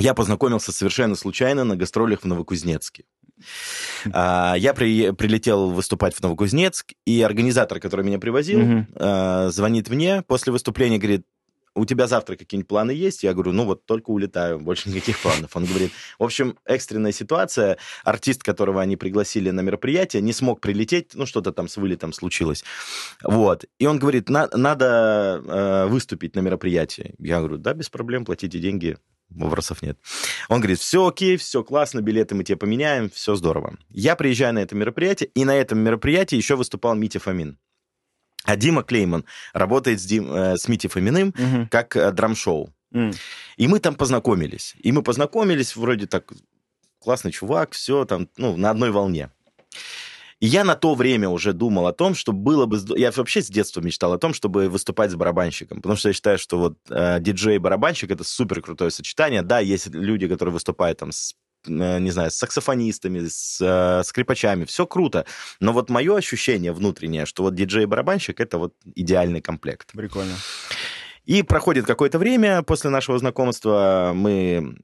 я 0.01 0.15
познакомился 0.15 0.73
совершенно 0.73 1.15
случайно 1.15 1.65
на 1.65 1.77
гастролях 1.77 2.23
в 2.23 2.25
Новокузнецке. 2.27 3.05
А, 4.13 4.55
я 4.57 4.75
при, 4.75 5.13
прилетел 5.13 5.71
выступать 5.71 6.15
в 6.15 6.23
Новокузнецк, 6.23 6.93
и 7.07 7.23
организатор, 7.23 7.81
который 7.81 8.05
меня 8.05 8.19
привозил, 8.19 8.61
mm-hmm. 8.61 9.51
звонит 9.51 9.89
мне 9.89 10.23
после 10.23 10.53
выступления, 10.53 10.99
говорит, 10.99 11.25
у 11.75 11.85
тебя 11.85 12.07
завтра 12.07 12.37
какие-нибудь 12.37 12.69
планы 12.69 12.91
есть? 12.91 13.23
Я 13.23 13.33
говорю, 13.33 13.53
ну 13.53 13.65
вот 13.65 13.87
только 13.87 14.11
улетаю, 14.11 14.59
больше 14.61 14.89
никаких 14.91 15.19
планов. 15.21 15.57
Он 15.57 15.65
говорит, 15.65 15.93
в 16.19 16.25
общем, 16.25 16.57
экстренная 16.65 17.13
ситуация. 17.13 17.79
Артист, 18.05 18.43
которого 18.43 18.83
они 18.83 18.97
пригласили 18.97 19.51
на 19.51 19.61
мероприятие, 19.61 20.23
не 20.23 20.33
смог 20.33 20.61
прилететь, 20.61 21.15
ну 21.15 21.27
что-то 21.27 21.53
там 21.53 21.69
с 21.69 21.77
вылетом 21.77 22.13
случилось. 22.13 22.65
Вот. 23.23 23.65
И 23.79 23.87
он 23.87 23.99
говорит, 23.99 24.29
На- 24.29 24.49
надо 24.53 25.43
э, 25.45 25.87
выступить 25.87 26.35
на 26.37 26.41
мероприятии. 26.41 27.15
Я 27.19 27.39
говорю, 27.39 27.59
да, 27.59 27.75
без 27.75 27.89
проблем, 27.89 28.25
платите 28.25 28.59
деньги, 28.59 28.97
вопросов 29.31 29.83
нет. 29.83 29.99
Он 30.49 30.61
говорит, 30.61 30.79
все 30.79 31.07
окей, 31.07 31.37
все 31.37 31.63
классно, 31.63 32.01
билеты 32.01 32.35
мы 32.35 32.45
тебе 32.45 32.57
поменяем, 32.57 33.11
все 33.11 33.37
здорово. 33.37 33.77
Я 33.91 34.17
приезжаю 34.17 34.55
на 34.55 34.59
это 34.61 34.75
мероприятие, 34.75 35.31
и 35.35 35.45
на 35.45 35.55
этом 35.55 35.79
мероприятии 35.79 36.37
еще 36.37 36.57
выступал 36.57 36.95
Митя 36.95 37.21
Фомин. 37.21 37.59
А 38.45 38.57
Дима 38.57 38.83
Клейман 38.83 39.25
работает 39.53 40.01
с, 40.01 40.05
Дим, 40.05 40.33
э, 40.33 40.57
с 40.57 40.69
Мити 40.69 40.87
Фоминым 40.87 41.35
Мгм. 41.37 41.69
как 41.69 41.97
э, 41.97 42.11
драм-шоу. 42.13 42.73
М. 42.93 43.13
И 43.57 43.69
мы 43.69 43.79
там 43.81 43.95
познакомились. 43.95 44.75
И 44.79 44.93
мы 44.93 45.03
познакомились, 45.03 45.77
вроде 45.77 46.07
так, 46.07 46.33
классный 46.99 47.33
чувак, 47.33 47.73
все 47.73 48.05
там, 48.05 48.29
ну, 48.37 48.57
на 48.57 48.71
одной 48.71 48.91
волне. 48.91 49.31
И 50.41 50.47
я 50.47 50.65
на 50.65 50.75
то 50.75 50.95
время 50.95 51.29
уже 51.29 51.53
думал 51.53 51.87
о 51.87 51.93
том, 51.93 52.15
что 52.15 52.33
было 52.33 52.65
бы... 52.65 52.81
Я 52.97 53.11
вообще 53.11 53.43
с 53.43 53.49
детства 53.49 53.83
мечтал 53.83 54.15
о 54.15 54.19
том, 54.19 54.33
чтобы 54.33 54.71
выступать 54.71 55.11
с 55.11 55.15
барабанщиком. 55.15 55.83
Потому 55.83 55.97
что 55.97 56.09
я 56.09 56.15
считаю, 56.15 56.39
что 56.39 56.59
вот 56.59 56.79
э, 56.89 57.21
диджей 57.21 57.57
и 57.57 57.59
барабанщик— 57.59 58.11
это 58.13 58.25
супер 58.25 58.63
крутое 58.63 58.91
сочетание. 58.91 59.43
Да, 59.43 59.61
есть 59.61 59.89
люди, 59.89 60.27
которые 60.27 60.55
выступают 60.55 60.99
там 60.99 61.13
с 61.13 61.35
не 61.67 62.11
знаю, 62.11 62.31
с 62.31 62.35
саксофонистами, 62.35 63.27
с 63.27 63.59
э, 63.61 64.03
скрипачами, 64.05 64.65
все 64.65 64.87
круто. 64.87 65.27
Но 65.61 65.73
вот 65.73 65.91
мое 65.91 66.17
ощущение 66.17 66.73
внутреннее, 66.73 67.27
что 67.27 67.43
вот 67.43 67.55
диджей 67.55 67.85
и 67.85 67.87
барабанщик— 67.87 68.41
это 68.41 68.59
вот 68.59 68.75
идеальный 68.95 69.41
комплект. 69.41 69.93
Прикольно. 69.93 70.35
И 71.25 71.43
проходит 71.43 71.87
какое-то 71.87 72.19
время 72.19 72.63
после 72.63 72.91
нашего 72.91 73.19
знакомства, 73.19 74.13
мы 74.15 74.77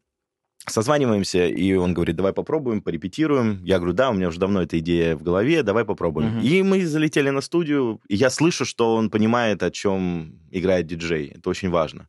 созваниваемся, 0.68 1.46
и 1.46 1.74
он 1.74 1.94
говорит, 1.94 2.16
давай 2.16 2.32
попробуем, 2.32 2.82
порепетируем. 2.82 3.62
Я 3.64 3.78
говорю, 3.78 3.94
да, 3.94 4.10
у 4.10 4.14
меня 4.14 4.28
уже 4.28 4.38
давно 4.38 4.62
эта 4.62 4.78
идея 4.78 5.16
в 5.16 5.22
голове, 5.22 5.62
давай 5.62 5.84
попробуем. 5.84 6.36
Мгм. 6.36 6.40
И 6.40 6.62
мы 6.62 6.84
залетели 6.84 7.30
на 7.30 7.40
студию, 7.40 8.00
и 8.08 8.16
я 8.16 8.30
слышу, 8.30 8.64
что 8.64 8.96
он 8.96 9.10
понимает, 9.10 9.62
о 9.62 9.70
чем 9.70 10.40
играет 10.50 10.86
диджей. 10.86 11.32
Это 11.36 11.50
очень 11.50 11.70
важно. 11.70 12.08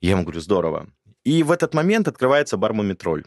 Я 0.00 0.12
ему 0.12 0.22
говорю, 0.22 0.40
здорово. 0.40 0.88
И 1.24 1.42
в 1.42 1.50
этот 1.50 1.74
момент 1.74 2.06
открывается 2.08 2.56
бар 2.56 2.72
«Мумитроль». 2.72 3.24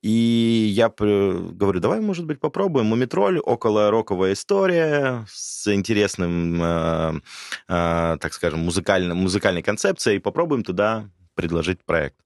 И 0.00 0.70
я 0.74 0.90
говорю, 0.90 1.80
давай, 1.80 2.00
может 2.00 2.24
быть, 2.24 2.38
попробуем. 2.38 2.86
«Мумитроль»— 2.86 3.38
около 3.44 3.90
роковая 3.90 4.34
история 4.34 5.26
с 5.28 5.72
интересным, 5.72 6.62
э, 6.62 7.20
э, 7.68 8.16
так 8.20 8.32
скажем, 8.32 8.60
музыкальным, 8.60 9.18
музыкальной 9.18 9.62
концепцией. 9.62 10.20
Попробуем 10.20 10.62
туда 10.62 11.10
предложить 11.34 11.84
проект. 11.84 12.16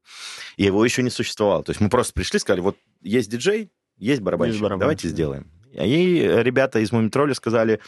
И 0.57 0.64
его 0.64 0.85
еще 0.85 1.02
не 1.02 1.11
существовало. 1.11 1.62
То 1.62 1.71
есть 1.71 1.81
мы 1.81 1.88
просто 1.88 2.12
пришли, 2.12 2.38
сказали, 2.38 2.61
вот 2.61 2.76
есть 3.02 3.31
диджей, 3.31 3.71
есть 3.99 4.21
барабанщик, 4.21 4.61
барабанщик, 4.61 4.81
давайте 4.81 5.09
да. 5.09 5.12
сделаем. 5.12 5.50
И 5.73 6.19
ребята 6.43 6.79
из 6.81 6.93
«Мумитроля» 6.93 7.35
сказали, 7.35 7.81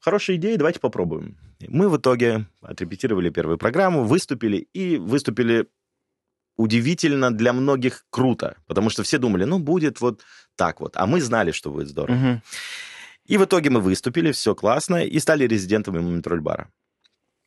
хорошая 0.00 0.36
идея, 0.36 0.56
давайте 0.56 0.80
попробуем. 0.80 1.36
Мы 1.68 1.88
в 1.88 1.96
итоге 1.96 2.46
отрепетировали 2.60 3.30
первую 3.30 3.58
программу, 3.58 4.04
выступили, 4.04 4.68
и 4.72 4.96
выступили 4.96 5.66
удивительно 6.56 7.30
для 7.30 7.52
многих 7.52 8.04
круто, 8.10 8.56
потому 8.66 8.90
что 8.90 9.02
все 9.02 9.18
думали, 9.18 9.44
ну, 9.44 9.58
будет 9.58 10.00
вот 10.00 10.22
так 10.56 10.80
вот, 10.80 10.96
а 10.96 11.06
мы 11.06 11.20
знали, 11.20 11.52
что 11.52 11.70
будет 11.70 11.88
здорово. 11.88 12.16
Мгм. 12.16 12.42
И 13.26 13.38
в 13.38 13.44
итоге 13.44 13.70
мы 13.70 13.80
выступили, 13.80 14.32
все 14.32 14.54
классно, 14.54 15.04
и 15.04 15.18
стали 15.20 15.46
резидентами 15.46 15.98
Мумитроль-бара. 15.98 16.68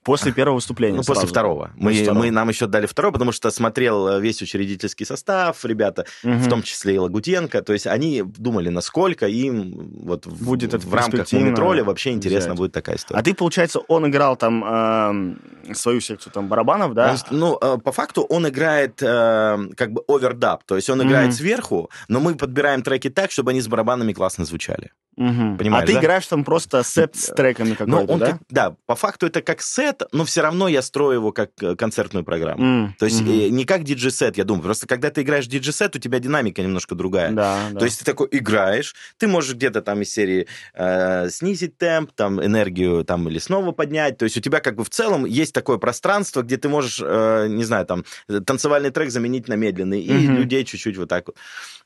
После 0.06 0.32
первого 0.32 0.56
выступления 0.56 0.98
Ну, 0.98 1.02
после 1.04 1.22
сразу. 1.22 1.28
второго. 1.28 1.72
Мы, 1.76 1.90
После 1.90 2.04
второго. 2.04 2.24
мы, 2.24 2.32
нам 2.32 2.48
еще 2.50 2.68
дали 2.68 2.86
второй, 2.86 3.12
потому 3.12 3.32
что 3.32 3.50
смотрел 3.50 4.08
э, 4.08 4.22
весь 4.22 4.40
учредительский 4.42 5.04
состав, 5.06 5.66
ребята, 5.66 6.06
Мгм. 6.24 6.38
в 6.40 6.48
том 6.48 6.62
числе 6.64 6.94
и 6.96 6.98
Лагутенко. 7.00 7.62
То 7.64 7.74
есть 7.74 7.88
они 7.88 8.22
думали, 8.22 8.70
насколько 8.70 9.28
им 9.28 9.74
вот 10.04 10.28
в- 10.28 10.46
Будет 10.46 10.74
это 10.76 10.88
в 10.88 10.94
рамках 10.94 11.32
Мумитроля 11.34 11.84
вообще 11.84 12.12
интересно 12.12 12.52
взять. 12.52 12.58
будет 12.58 12.72
такая 12.72 12.98
история. 12.98 13.20
А 13.20 13.24
ты, 13.24 13.34
получается, 13.34 13.80
он 13.88 14.08
играл 14.08 14.36
там 14.38 14.64
эм, 14.64 15.42
свою 15.74 16.00
секцию 16.02 16.32
там 16.32 16.48
барабанов, 16.48 16.94
да? 16.94 17.10
Он 17.12 17.18
с- 17.18 17.26
ну, 17.32 17.58
э, 17.60 17.78
по 17.84 17.92
факту 17.92 18.22
он 18.30 18.48
играет 18.48 19.02
э, 19.02 19.58
как 19.76 19.92
бы 19.92 20.04
овердап, 20.08 20.64
то 20.66 20.76
есть 20.76 20.90
он 20.90 21.02
играет 21.02 21.30
Мгм. 21.30 21.36
сверху, 21.36 21.90
но 22.10 22.20
мы 22.20 22.36
подбираем 22.36 22.84
треки 22.84 23.10
так, 23.10 23.32
чтобы 23.32 23.52
они 23.52 23.60
с 23.62 23.68
барабанами 23.68 24.14
классно 24.14 24.46
звучали. 24.46 24.92
Мгм. 25.18 25.58
Понимаешь, 25.58 25.84
а 25.86 25.88
ты 25.88 25.94
да? 25.94 26.00
играешь 26.00 26.28
там 26.28 26.44
просто 26.44 26.84
сет 26.84 27.16
с 27.16 27.34
треками 27.34 27.70
Но 27.70 27.76
какой-то, 28.02 28.14
он 28.14 28.20
да? 28.20 28.40
да, 28.50 28.76
по 28.86 28.96
факту 28.96 29.26
это 29.28 29.42
как 29.42 29.62
сет, 29.62 29.95
но 30.12 30.26
все 30.26 30.42
равно 30.42 30.68
я 30.68 30.82
строю 30.82 31.20
его 31.20 31.32
как 31.32 31.52
э, 31.62 31.76
концертную 31.76 32.24
программу. 32.24 32.64
М, 32.64 32.96
То 33.00 33.06
есть 33.06 33.22
э, 33.22 33.50
не 33.50 33.66
как 33.66 33.84
диджей-сет, 33.84 34.38
я 34.38 34.44
думаю. 34.44 34.64
Просто 34.64 34.88
когда 34.88 35.10
ты 35.10 35.22
играешь 35.22 35.48
диджей-сет, 35.48 35.96
у 35.96 36.00
тебя 36.00 36.20
динамика 36.20 36.62
немножко 36.62 36.96
другая. 36.96 37.32
Да, 37.32 37.70
да. 37.72 37.80
То 37.80 37.86
есть 37.86 38.00
ты 38.00 38.06
такой 38.06 38.28
играешь, 38.32 38.96
ты 39.18 39.28
можешь 39.28 39.56
где-то 39.56 39.82
там 39.82 40.02
из 40.02 40.12
серии 40.12 40.48
э, 40.74 41.30
снизить 41.30 41.78
темп, 41.78 42.12
там 42.16 42.44
энергию 42.44 43.04
там 43.06 43.28
или 43.30 43.40
снова 43.40 43.72
поднять. 43.72 44.18
То 44.18 44.24
есть 44.26 44.38
у 44.38 44.42
тебя 44.42 44.60
как 44.60 44.76
бы 44.76 44.84
в 44.84 44.90
целом 44.90 45.26
есть 45.26 45.54
такое 45.54 45.78
пространство, 45.78 46.42
где 46.42 46.58
ты 46.58 46.70
можешь, 46.70 47.00
э, 47.04 47.48
не 47.50 47.64
знаю, 47.64 47.86
там 47.86 48.04
танцевальный 48.46 48.92
трек 48.92 49.12
заменить 49.12 49.48
на 49.48 49.54
медленный 49.56 50.02
и 50.02 50.14
Мгм. 50.14 50.36
людей 50.38 50.64
чуть-чуть 50.66 50.98
вот 50.98 51.10
так 51.10 51.28
вот 51.28 51.36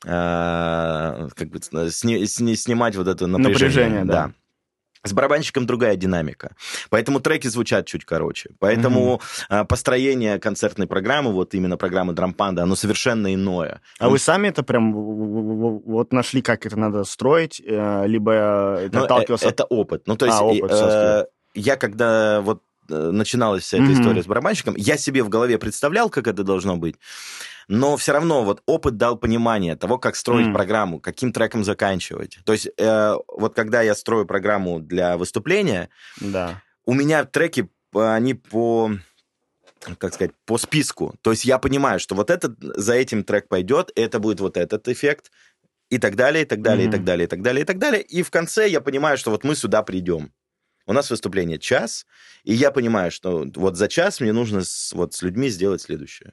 э, 0.04 1.28
как 1.34 1.48
бы 1.48 1.60
сни- 1.90 2.26
сни- 2.26 2.56
снимать 2.56 2.96
вот 2.96 3.08
это 3.08 3.26
напряжение. 3.26 4.00
Напряжение, 4.00 4.04
да. 4.04 4.32
С 5.02 5.12
барабанщиком 5.14 5.64
другая 5.66 5.96
динамика. 5.96 6.54
Поэтому 6.90 7.20
треки 7.20 7.48
звучат 7.48 7.86
чуть 7.86 8.04
короче. 8.04 8.50
Поэтому 8.58 9.20
э, 9.48 9.64
построение 9.64 10.38
концертной 10.38 10.86
программы, 10.86 11.32
вот 11.32 11.54
именно 11.54 11.78
программы 11.78 12.12
Дрампанда, 12.12 12.62
оно 12.64 12.76
совершенно 12.76 13.32
иное. 13.34 13.80
А 13.98 14.10
вы 14.10 14.18
сами 14.18 14.48
это 14.48 14.62
прям 14.62 14.92
вот 14.92 16.12
нашли, 16.12 16.42
как 16.42 16.66
это 16.66 16.76
надо 16.78 17.04
строить, 17.04 17.62
э, 17.64 18.06
либо 18.06 18.32
э, 18.32 18.88
Ну, 18.92 19.00
э, 19.00 19.04
отталкивался 19.04 19.48
это 19.48 19.64
опыт. 19.64 20.02
Ну, 20.06 20.16
то 20.16 20.26
есть, 20.26 20.38
А, 20.38 20.44
опыт, 20.44 20.70
э, 20.70 21.24
я 21.54 21.76
когда 21.76 22.40
вот 22.42 22.62
э, 22.90 23.10
начиналась 23.10 23.62
вся 23.62 23.78
эта 23.78 23.86
Мгм. 23.86 24.00
история 24.00 24.22
с 24.22 24.26
барабанщиком, 24.26 24.74
я 24.76 24.96
себе 24.98 25.22
в 25.22 25.28
голове 25.28 25.58
представлял, 25.58 26.10
как 26.10 26.26
это 26.26 26.42
должно 26.44 26.76
быть, 26.76 26.96
но 27.70 27.96
все 27.96 28.12
равно 28.12 28.42
вот 28.42 28.62
опыт 28.66 28.96
дал 28.96 29.16
понимание 29.16 29.76
того, 29.76 29.96
как 29.96 30.16
строить 30.16 30.46
М. 30.48 30.52
программу, 30.52 30.98
каким 30.98 31.32
треком 31.32 31.62
заканчивать. 31.62 32.40
То 32.44 32.52
есть 32.52 32.68
э, 32.76 33.14
вот 33.28 33.54
когда 33.54 33.80
я 33.80 33.94
строю 33.94 34.26
программу 34.26 34.80
для 34.80 35.16
выступления, 35.16 35.88
Да. 36.20 36.62
у 36.84 36.94
меня 36.94 37.24
треки, 37.24 37.70
э, 37.94 38.00
они 38.00 38.34
по 38.34 38.90
как 39.98 40.12
сказать, 40.14 40.32
по 40.46 40.58
списку. 40.58 41.14
То 41.22 41.30
есть 41.30 41.44
я 41.44 41.58
понимаю, 41.58 42.00
что 42.00 42.14
вот 42.16 42.28
этот, 42.28 42.58
за 42.60 42.94
этим 42.94 43.22
трек 43.22 43.48
пойдет, 43.48 43.92
это 43.94 44.18
будет 44.18 44.40
вот 44.40 44.56
этот 44.56 44.88
эффект, 44.88 45.30
и 45.90 45.98
так 45.98 46.16
далее, 46.16 46.42
и 46.42 46.46
так 46.46 46.62
далее, 46.62 46.84
и 46.84 46.88
Мгм. 46.88 46.96
так 46.96 47.04
далее, 47.04 47.24
и 47.24 47.28
так 47.28 47.42
далее, 47.42 47.62
и 47.62 47.64
так 47.64 47.78
далее. 47.78 48.02
И 48.02 48.22
в 48.22 48.30
конце 48.30 48.68
я 48.68 48.80
понимаю, 48.80 49.16
что 49.16 49.30
вот 49.30 49.44
мы 49.44 49.54
сюда 49.54 49.82
придем. 49.82 50.32
У 50.86 50.92
нас 50.92 51.08
выступление 51.10 51.58
час, 51.58 52.04
и 52.42 52.52
я 52.52 52.72
понимаю, 52.72 53.10
что 53.12 53.46
вот 53.54 53.76
за 53.76 53.86
час 53.86 54.20
мне 54.20 54.32
нужно 54.32 54.64
с, 54.64 54.92
вот 54.92 55.14
с 55.14 55.22
людьми 55.22 55.48
сделать 55.48 55.82
следующее. 55.82 56.32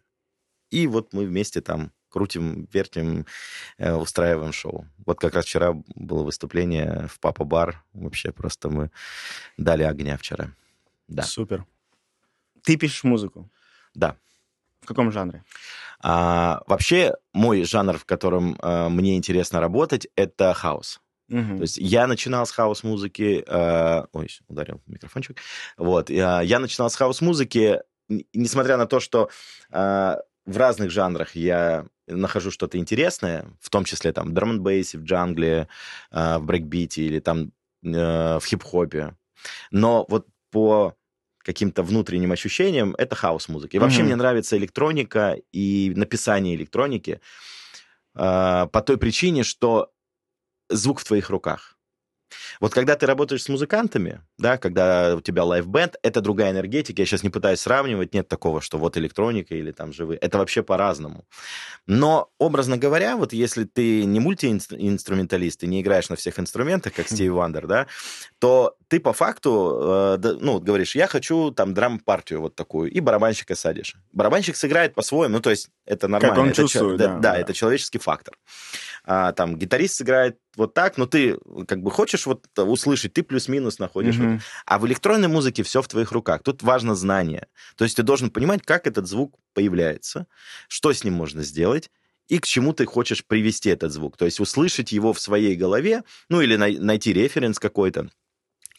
И 0.70 0.88
вот 0.88 1.14
мы 1.14 1.26
вместе 1.26 1.62
там 1.62 1.92
крутим, 2.10 2.68
вертим, 2.74 3.26
э, 3.78 3.94
устраиваем 3.94 4.54
шоу. 4.54 4.88
Вот 5.06 5.20
как 5.20 5.36
раз 5.36 5.46
вчера 5.46 5.74
было 5.96 6.24
выступление 6.24 7.08
в 7.08 7.20
Папа 7.20 7.44
Бар. 7.44 7.84
Вообще 7.94 8.32
просто 8.32 8.70
мы 8.70 8.92
дали 9.58 9.84
огня 9.84 10.18
вчера. 10.18 10.52
Да. 11.08 11.24
Супер. 11.24 11.66
Ты 12.64 12.78
пишешь 12.78 13.04
музыку. 13.04 13.50
Да. 13.94 14.18
В 14.82 14.88
каком 14.88 15.12
жанре? 15.12 15.44
А, 16.00 16.64
вообще, 16.68 17.16
мой 17.34 17.64
жанр, 17.64 17.98
в 17.98 18.06
котором 18.06 18.58
а, 18.60 18.90
мне 18.90 19.18
интересно 19.18 19.60
работать, 19.60 20.08
это 20.16 20.54
хаос. 20.54 21.02
Мгм. 21.28 21.58
То 21.58 21.64
есть 21.64 21.78
я 21.78 22.08
начинал 22.08 22.46
с 22.46 22.52
хаус-музыки... 22.52 23.44
э, 23.46 24.06
ой, 24.14 24.30
ударил 24.48 24.82
микрофончик. 24.88 25.38
Вот. 25.78 26.10
Я, 26.10 26.42
я 26.42 26.60
начинал 26.60 26.90
с 26.90 26.96
хаус-музыки, 26.96 27.82
несмотря 28.34 28.78
на 28.78 28.86
то, 28.86 29.02
что 29.02 29.30
э, 29.70 30.16
в 30.48 30.58
разных 30.58 30.90
жанрах 30.90 31.36
я 31.36 31.86
нахожу 32.08 32.52
что-то 32.52 32.78
интересное, 32.78 33.46
в 33.60 33.70
том 33.70 33.84
числе 33.84 34.14
там 34.14 34.30
в 34.30 34.34
драм 34.34 34.52
н 34.52 34.64
в 34.64 35.04
джангле, 35.04 35.68
э, 36.12 36.38
в 36.38 36.44
брейкбите 36.46 37.04
или 37.04 37.20
там 37.20 37.52
э, 37.84 38.40
в 38.40 38.44
хип-хопе. 38.46 39.16
Но 39.72 40.06
вот 40.10 40.26
по 40.50 40.96
каким-то 41.40 41.84
внутренним 41.84 42.32
ощущениям 42.32 42.96
это 42.98 43.16
хаус-музыка. 43.16 43.78
И 43.78 43.80
вообще 43.80 44.00
Мгм. 44.00 44.06
мне 44.08 44.16
нравится 44.16 44.58
электроника 44.58 45.38
и 45.52 45.94
написание 45.96 46.56
электроники 46.56 47.20
э, 48.16 48.68
по 48.72 48.82
той 48.82 48.98
причине, 48.98 49.44
что 49.44 49.92
звук 50.70 51.00
в 51.00 51.04
твоих 51.04 51.30
руках. 51.30 51.77
Вот 52.60 52.74
когда 52.74 52.96
ты 52.96 53.06
работаешь 53.06 53.44
с 53.44 53.50
музыкантами, 53.50 54.22
да, 54.38 54.58
когда 54.58 55.16
у 55.16 55.22
тебя 55.22 55.44
live 55.44 55.67
band, 55.67 55.96
это 56.02 56.22
другая 56.22 56.52
энергетика. 56.52 57.02
Я 57.02 57.06
сейчас 57.06 57.24
не 57.24 57.30
пытаюсь 57.30 57.60
сравнивать, 57.60 58.14
нет 58.14 58.28
такого, 58.28 58.62
что 58.62 58.78
вот 58.78 58.98
электроника 58.98 59.56
или 59.56 59.72
там 59.72 59.94
живые. 59.94 60.18
Это 60.20 60.38
вообще 60.38 60.64
по-разному. 60.64 61.26
Но, 61.86 62.30
образно 62.38 62.78
говоря, 62.78 63.16
вот 63.16 63.34
если 63.34 63.64
ты 63.64 64.06
не 64.06 64.20
мультиинструменталист, 64.20 65.62
ты 65.62 65.68
не 65.68 65.82
играешь 65.82 66.10
на 66.10 66.16
всех 66.16 66.40
инструментах, 66.40 66.94
как 66.94 67.08
Стиви 67.08 67.30
Уандер, 67.30 67.68
да, 67.68 67.88
то 68.40 68.76
ты 68.88 69.00
по 69.00 69.14
факту, 69.14 70.18
э, 70.22 70.38
ну, 70.40 70.54
вот 70.54 70.64
говоришь, 70.64 70.96
я 70.96 71.08
хочу 71.08 71.52
там 71.52 71.74
драм-партию 71.74 72.42
вот 72.42 72.56
такую, 72.56 72.92
и 72.92 73.00
барабанщика 73.00 73.56
садишь. 73.56 73.96
Барабанщик 74.14 74.56
сыграет 74.56 74.94
по-своему, 74.96 75.36
ну, 75.36 75.42
то 75.42 75.50
есть 75.50 75.70
это 75.86 76.08
нормально. 76.08 76.42
он 76.42 76.48
это 76.50 76.62
чувствует, 76.62 76.98
да, 76.98 77.08
да, 77.08 77.14
да, 77.14 77.32
да. 77.34 77.38
это 77.40 77.54
человеческий 77.54 78.00
фактор. 78.00 78.38
А, 79.04 79.32
там 79.32 79.58
гитарист 79.58 79.96
сыграет 79.96 80.38
вот 80.58 80.74
так, 80.74 80.98
но 80.98 81.06
ты 81.06 81.38
как 81.68 81.82
бы 81.82 81.92
хочешь 81.92 82.26
вот 82.26 82.46
услышать, 82.58 83.14
ты 83.14 83.24
плюс-минус 83.24 83.80
находишь. 83.80 84.18
Мгм. 84.18 84.34
вот. 84.34 84.42
А 84.66 84.80
в 84.80 84.88
электронной 84.88 85.28
музыке 85.28 85.64
все 85.64 85.82
в 85.82 85.88
твоих 85.88 86.12
руках. 86.12 86.44
Тут 86.44 86.64
важно 86.64 86.96
знание. 86.96 87.48
То 87.76 87.86
есть 87.86 87.96
ты 87.96 88.04
должен 88.04 88.30
понимать, 88.32 88.64
как 88.66 88.88
этот 88.88 89.08
звук 89.08 89.36
появляется, 89.54 90.28
что 90.68 90.92
с 90.92 91.04
ним 91.04 91.14
можно 91.14 91.44
сделать, 91.44 91.90
и 92.28 92.40
к 92.40 92.46
чему 92.46 92.74
ты 92.74 92.86
хочешь 92.86 93.24
привести 93.26 93.70
этот 93.70 93.92
звук. 93.94 94.18
То 94.18 94.26
есть 94.26 94.40
услышать 94.40 94.92
его 94.92 95.14
в 95.14 95.20
своей 95.20 95.56
голове, 95.56 96.04
ну 96.30 96.42
или 96.42 96.58
най- 96.58 96.78
найти 96.78 97.14
референс 97.14 97.60
какой-то, 97.60 98.10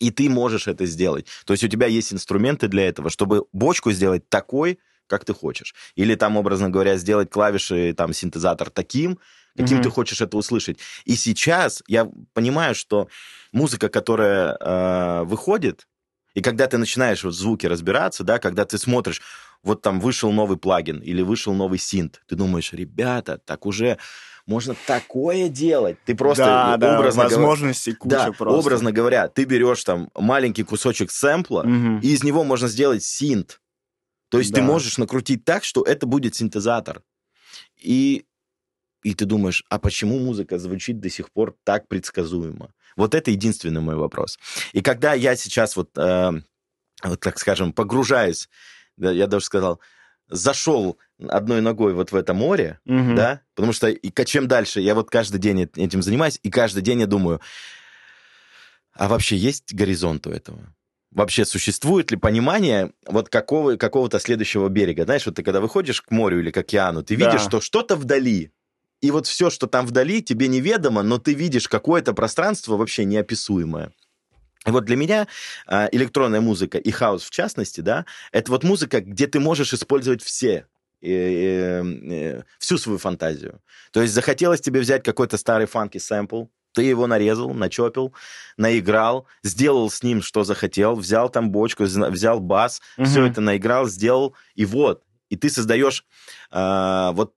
И 0.01 0.11
ты 0.11 0.29
можешь 0.29 0.69
это 0.69 0.87
сделать. 0.87 1.27
То 1.45 1.55
есть 1.55 1.65
у 1.65 1.69
тебя 1.69 1.87
есть 1.87 2.13
инструменты 2.13 2.69
для 2.69 2.89
этого, 2.89 3.11
чтобы 3.11 3.47
бочку 3.53 3.91
сделать 3.93 4.29
такой, 4.29 4.79
как 5.09 5.25
ты 5.25 5.35
хочешь. 5.35 5.75
Или 5.97 6.15
там, 6.15 6.37
образно 6.37 6.71
говоря, 6.71 6.97
сделать 6.99 7.31
клавиши, 7.31 7.95
там, 7.95 8.13
синтезатор 8.13 8.71
таким, 8.71 9.19
каким 9.59 9.79
mm-hmm. 9.79 9.83
ты 9.83 9.91
хочешь 9.91 10.21
это 10.21 10.37
услышать. 10.37 10.79
И 11.05 11.15
сейчас 11.17 11.83
я 11.87 12.09
понимаю, 12.33 12.75
что 12.75 13.09
музыка, 13.53 13.89
которая 13.89 14.57
э, 14.59 15.25
выходит, 15.25 15.87
и 16.35 16.41
когда 16.41 16.67
ты 16.67 16.79
начинаешь 16.79 17.25
вот 17.25 17.35
звуки 17.35 17.67
разбираться, 17.67 18.25
да, 18.25 18.39
когда 18.39 18.65
ты 18.65 18.79
смотришь, 18.79 19.21
вот 19.63 19.83
там 19.83 20.01
вышел 20.01 20.31
новый 20.31 20.57
плагин 20.57 21.01
или 21.01 21.21
вышел 21.23 21.53
новый 21.53 21.79
синт, 21.79 22.23
ты 22.29 22.37
думаешь, 22.37 22.73
ребята, 22.73 23.41
так 23.45 23.67
уже 23.67 23.99
можно 24.47 24.75
такое 24.87 25.49
делать. 25.49 25.99
Ты 26.07 26.15
просто 26.15 26.45
да, 26.45 26.77
да, 26.77 26.99
образно 26.99 27.25
возможностей 27.25 27.93
говоря, 27.93 28.19
куча 28.19 28.31
да, 28.31 28.33
просто. 28.33 28.59
образно 28.59 28.93
говоря, 28.93 29.29
ты 29.29 29.45
берешь 29.45 29.85
там 29.85 30.11
маленький 30.15 30.63
кусочек 30.63 31.11
сэмпла, 31.11 31.63
угу. 31.63 31.99
и 32.03 32.13
из 32.15 32.25
него 32.25 32.45
можно 32.45 32.69
сделать 32.69 33.03
синт. 33.03 33.61
То 34.31 34.39
есть 34.39 34.53
да. 34.53 34.61
ты 34.61 34.63
можешь 34.63 34.97
накрутить 34.97 35.45
так, 35.45 35.65
что 35.65 35.83
это 35.83 36.07
будет 36.07 36.35
синтезатор. 36.35 37.03
И, 37.77 38.25
и 39.03 39.15
ты 39.15 39.25
думаешь, 39.25 39.65
а 39.69 39.79
почему 39.79 40.19
музыка 40.19 40.59
звучит 40.59 41.01
до 41.01 41.11
сих 41.11 41.31
пор 41.31 41.57
так 41.65 41.89
предсказуемо? 41.89 42.73
Вот 42.97 43.15
это 43.15 43.31
единственный 43.31 43.81
мой 43.81 43.95
вопрос. 43.95 44.39
И 44.73 44.81
когда 44.81 45.15
я 45.15 45.37
сейчас 45.37 45.77
вот, 45.77 45.97
э, 45.97 46.33
вот 47.05 47.21
так 47.21 47.39
скажем, 47.39 47.73
погружаюсь, 47.73 48.49
я 48.97 49.27
даже 49.27 49.45
сказал, 49.45 49.81
зашел 50.29 50.99
одной 51.29 51.61
ногой 51.61 51.95
вот 51.95 52.13
в 52.13 52.17
это 52.17 52.35
море, 52.35 52.81
угу. 52.85 53.15
да, 53.15 53.41
потому 53.55 53.73
что 53.73 53.89
и 53.89 54.25
чем 54.25 54.49
дальше, 54.49 54.81
я 54.81 54.95
вот 54.95 55.11
каждый 55.11 55.39
день 55.39 55.71
этим 55.77 56.03
занимаюсь, 56.03 56.39
и 56.43 56.51
каждый 56.51 56.83
день 56.83 57.01
я 57.01 57.07
думаю, 57.07 57.41
а 58.93 59.09
вообще 59.09 59.37
есть 59.37 59.75
горизонт 59.75 60.27
у 60.27 60.31
этого? 60.31 60.75
Вообще 61.11 61.47
существует 61.47 62.11
ли 62.11 62.19
понимание 62.19 62.93
вот 63.07 63.31
какого, 63.31 63.77
какого-то 63.77 64.19
следующего 64.19 64.69
берега? 64.69 65.05
Знаешь, 65.05 65.25
вот 65.25 65.37
ты 65.37 65.43
когда 65.43 65.61
выходишь 65.61 66.03
к 66.03 66.11
морю 66.11 66.41
или 66.41 66.51
к 66.51 66.57
океану, 66.59 67.03
ты 67.03 67.15
видишь, 67.15 67.45
да. 67.45 67.49
что 67.49 67.61
что-то 67.61 67.97
вдали, 67.97 68.53
и 69.01 69.11
вот 69.11 69.27
все, 69.27 69.51
что 69.51 69.67
там 69.67 69.87
вдали, 69.87 70.23
тебе 70.23 70.49
неведомо, 70.49 71.03
но 71.03 71.19
ты 71.19 71.35
видишь 71.35 71.69
какое-то 71.69 72.13
пространство 72.13 72.77
вообще 72.77 73.05
неописуемое. 73.05 73.93
И 74.67 74.71
вот 74.71 74.85
для 74.85 74.97
меня 74.97 75.29
э, 75.69 75.89
электронная 75.93 76.41
музыка 76.41 76.79
и 76.79 76.91
хаос 76.91 77.23
в 77.23 77.31
частности, 77.31 77.81
да, 77.81 78.05
это 78.33 78.51
вот 78.51 78.65
музыка, 78.65 79.01
где 79.01 79.27
ты 79.27 79.41
можешь 79.41 79.73
использовать 79.73 80.23
все 80.23 80.67
э, 81.01 81.11
э, 81.11 81.83
э, 81.83 82.43
всю 82.59 82.77
свою 82.77 82.99
фантазию. 82.99 83.61
То 83.93 84.03
есть 84.03 84.13
захотелось 84.13 84.61
тебе 84.61 84.81
взять 84.81 85.05
какой-то 85.05 85.39
старый 85.39 85.67
фанки 85.67 85.99
сэмпл, 85.99 86.47
ты 86.75 86.83
его 86.83 87.07
нарезал, 87.07 87.55
начопил, 87.55 88.13
наиграл, 88.57 89.27
сделал 89.43 89.91
с 89.91 90.03
ним, 90.03 90.23
что 90.23 90.45
захотел, 90.45 90.97
взял 90.97 91.31
там 91.31 91.51
бочку, 91.51 91.85
взял 91.85 92.41
бас, 92.41 92.83
угу. 92.97 93.07
все 93.07 93.27
это 93.27 93.41
наиграл, 93.41 93.87
сделал, 93.87 94.35
и 94.55 94.65
вот. 94.65 95.03
И 95.29 95.37
ты 95.37 95.51
создаешь 95.51 96.05
э, 96.51 97.11
вот 97.13 97.35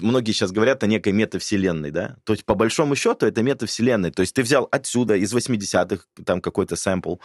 многие 0.00 0.32
сейчас 0.32 0.52
говорят 0.52 0.82
о 0.82 0.86
некой 0.86 1.12
метавселенной, 1.12 1.90
да? 1.90 2.16
То 2.24 2.32
есть, 2.32 2.44
по 2.44 2.54
большому 2.54 2.96
счету, 2.96 3.26
это 3.26 3.42
метавселенная. 3.42 4.10
То 4.10 4.22
есть, 4.22 4.34
ты 4.34 4.42
взял 4.42 4.68
отсюда, 4.70 5.16
из 5.16 5.34
80-х, 5.34 6.04
там, 6.24 6.40
какой-то 6.40 6.76
сэмпл, 6.76 7.16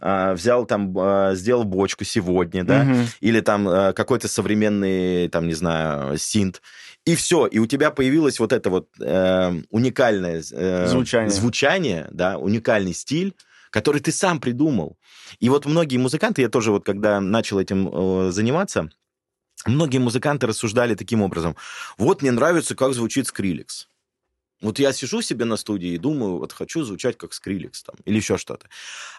а, 0.00 0.34
взял 0.34 0.66
там, 0.66 0.96
а, 0.98 1.34
сделал 1.34 1.64
бочку 1.64 2.04
сегодня, 2.04 2.64
да? 2.64 2.82
Угу. 2.82 2.98
Или 3.20 3.40
там 3.40 3.68
э, 3.68 3.92
какой-то 3.92 4.28
современный, 4.28 5.28
там, 5.28 5.46
не 5.46 5.54
знаю, 5.54 6.18
синт, 6.18 6.60
и 7.04 7.16
все, 7.16 7.46
и 7.46 7.58
у 7.58 7.66
тебя 7.66 7.90
появилось 7.90 8.38
вот 8.38 8.52
это 8.52 8.70
вот 8.70 8.88
э, 9.00 9.62
уникальное 9.70 10.42
э, 10.52 10.86
звучание. 10.86 11.30
звучание, 11.30 12.08
да, 12.12 12.38
уникальный 12.38 12.94
стиль, 12.94 13.34
который 13.70 14.00
ты 14.00 14.12
сам 14.12 14.38
придумал. 14.38 14.98
И 15.40 15.48
вот 15.48 15.66
многие 15.66 15.96
музыканты, 15.96 16.42
я 16.42 16.48
тоже 16.48 16.70
вот 16.70 16.84
когда 16.84 17.20
начал 17.20 17.58
этим 17.58 17.88
э, 17.92 18.30
заниматься, 18.30 18.90
многие 19.66 19.98
музыканты 19.98 20.46
рассуждали 20.46 20.94
таким 20.94 21.22
образом. 21.22 21.56
Вот 21.98 22.22
мне 22.22 22.30
нравится, 22.30 22.74
как 22.74 22.94
звучит 22.94 23.26
Скриликс. 23.26 23.88
Вот 24.60 24.78
я 24.78 24.92
сижу 24.92 25.22
себе 25.22 25.44
на 25.44 25.56
студии 25.56 25.90
и 25.90 25.98
думаю, 25.98 26.38
вот 26.38 26.52
хочу 26.52 26.84
звучать 26.84 27.18
как 27.18 27.32
Скриликс 27.32 27.82
там, 27.82 27.96
или 28.04 28.16
еще 28.16 28.38
что-то. 28.38 28.68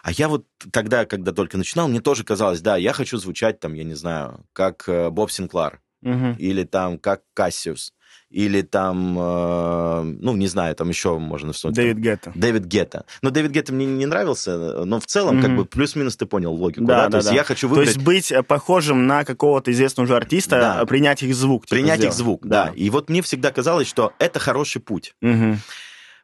А 0.02 0.10
я 0.10 0.28
вот 0.28 0.46
тогда, 0.72 1.04
когда 1.04 1.32
только 1.32 1.58
начинал, 1.58 1.88
мне 1.88 2.00
тоже 2.00 2.24
казалось, 2.24 2.62
да, 2.62 2.78
я 2.78 2.94
хочу 2.94 3.18
звучать 3.18 3.60
там, 3.60 3.74
я 3.74 3.84
не 3.84 3.94
знаю, 3.94 4.46
как 4.54 4.88
э, 4.88 5.10
Боб 5.10 5.30
Синклар, 5.30 5.82
угу. 6.02 6.34
или 6.38 6.64
там 6.64 6.98
как 6.98 7.22
Кассиус 7.34 7.92
или 8.30 8.62
там, 8.62 9.16
э, 9.18 10.02
ну, 10.20 10.36
не 10.36 10.46
знаю, 10.46 10.74
там 10.74 10.88
еще 10.88 11.18
можно 11.18 11.52
вспомнить. 11.52 11.76
Дэвид 11.76 11.98
Гетта. 11.98 12.32
Дэвид 12.34 12.64
Гетта. 12.64 13.04
Но 13.22 13.30
Дэвид 13.30 13.52
Гетта 13.52 13.72
мне 13.72 13.86
не 13.86 14.06
нравился, 14.06 14.84
но 14.84 14.98
в 14.98 15.06
целом, 15.06 15.38
mm-hmm. 15.38 15.42
как 15.42 15.56
бы, 15.56 15.64
плюс-минус 15.64 16.16
ты 16.16 16.26
понял 16.26 16.52
логику, 16.52 16.84
да? 16.84 16.96
да? 16.96 17.04
да 17.04 17.10
То 17.10 17.16
есть 17.18 17.28
да. 17.28 17.34
я 17.34 17.44
хочу 17.44 17.68
выбрать... 17.68 17.88
То 17.88 17.94
есть 17.94 18.04
быть 18.04 18.32
э, 18.32 18.42
похожим 18.42 19.06
на 19.06 19.24
какого-то 19.24 19.70
известного 19.70 20.06
уже 20.06 20.16
артиста, 20.16 20.60
да. 20.60 20.86
принять 20.86 21.22
их 21.22 21.34
звук. 21.34 21.66
Типа, 21.66 21.76
принять 21.76 21.98
сделать. 21.98 22.14
их 22.14 22.18
звук, 22.18 22.46
да. 22.46 22.66
да. 22.66 22.72
И 22.74 22.90
вот 22.90 23.08
мне 23.08 23.22
всегда 23.22 23.52
казалось, 23.52 23.86
что 23.86 24.12
это 24.18 24.40
хороший 24.40 24.80
путь. 24.80 25.14
Mm-hmm. 25.22 25.56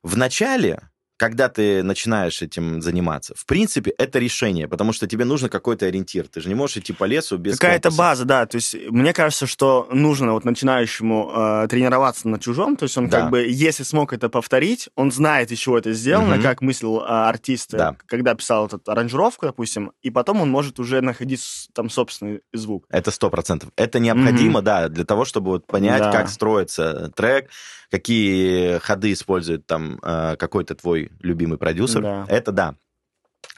В 0.03 0.17
начале 0.17 0.81
когда 1.21 1.51
ты 1.51 1.83
начинаешь 1.83 2.41
этим 2.41 2.81
заниматься. 2.81 3.35
В 3.37 3.45
принципе, 3.45 3.91
это 3.99 4.19
решение, 4.19 4.67
потому 4.67 4.95
что 4.95 5.07
тебе 5.07 5.27
нужно 5.27 5.51
какой-то 5.51 5.85
ориентир. 5.85 6.27
Ты 6.29 6.41
же 6.41 6.49
не 6.49 6.55
можешь 6.55 6.79
идти 6.79 6.95
по 6.95 7.05
лесу 7.05 7.37
без 7.37 7.59
Какая-то 7.59 7.91
база, 7.91 8.25
да. 8.25 8.47
То 8.47 8.57
есть 8.57 8.75
мне 8.89 9.13
кажется, 9.13 9.47
что 9.47 9.87
нужно 9.93 10.33
вот 10.33 10.47
начинающему 10.47 11.31
э, 11.31 11.69
тренироваться 11.69 12.27
на 12.27 12.39
чужом. 12.39 12.75
То 12.75 12.85
есть 12.85 12.97
он 12.97 13.11
да. 13.11 13.21
как 13.21 13.31
бы, 13.33 13.45
если 13.47 13.83
смог 13.83 14.15
это 14.15 14.31
повторить, 14.31 14.89
он 14.95 15.13
знает, 15.13 15.53
из 15.53 15.59
чего 15.59 15.77
это 15.77 15.93
сделано, 15.93 16.37
угу. 16.37 16.43
как 16.43 16.63
мыслил 16.63 17.01
э, 17.01 17.05
артист, 17.05 17.73
да. 17.73 17.97
когда 18.07 18.35
писал 18.35 18.69
эту 18.69 18.81
аранжировку, 18.87 19.45
допустим, 19.45 19.93
и 20.01 20.09
потом 20.09 20.41
он 20.41 20.49
может 20.49 20.81
уже 20.81 21.03
находить 21.03 21.69
там 21.75 21.91
собственный 21.91 22.41
звук. 22.55 22.87
Это 22.89 23.11
сто 23.11 23.29
процентов. 23.29 23.69
Это 23.77 23.99
необходимо, 23.99 24.61
угу. 24.61 24.65
да, 24.65 24.89
для 24.89 25.05
того, 25.05 25.27
чтобы 25.27 25.51
вот 25.51 25.67
понять, 25.67 26.01
да. 26.01 26.13
как 26.13 26.31
строится 26.31 27.13
трек, 27.15 27.51
какие 27.91 28.79
ходы 28.79 29.13
использует 29.13 29.67
там 29.67 29.99
э, 30.03 30.37
какой-то 30.37 30.75
твой 30.75 31.10
любимый 31.21 31.59
продюсер. 31.59 32.03
Да. 32.03 32.27
Это 32.29 32.53
да. 32.53 32.75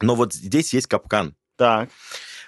Но 0.01 0.15
вот 0.15 0.33
здесь 0.33 0.73
есть 0.75 0.87
капкан. 0.87 1.37
Так. 1.57 1.91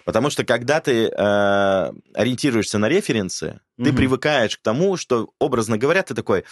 Потому 0.04 0.28
что 0.28 0.44
когда 0.44 0.80
ты 0.80 1.06
э, 1.06 1.92
ориентируешься 2.14 2.78
на 2.78 2.88
референсы, 2.88 3.60
угу. 3.78 3.86
ты 3.86 3.92
привыкаешь 3.92 4.58
к 4.58 4.62
тому, 4.62 4.96
что, 4.96 5.32
образно 5.38 5.78
говоря, 5.78 6.02
ты 6.02 6.14
такой, 6.14 6.44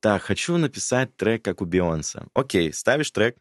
так, 0.00 0.22
хочу 0.22 0.58
написать 0.58 1.16
трек, 1.16 1.42
как 1.42 1.62
у 1.62 1.64
Бейонса. 1.64 2.26
Окей, 2.34 2.72
ставишь 2.72 3.10
трек, 3.10 3.36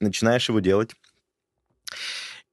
начинаешь 0.00 0.48
его 0.48 0.60
делать. 0.60 0.92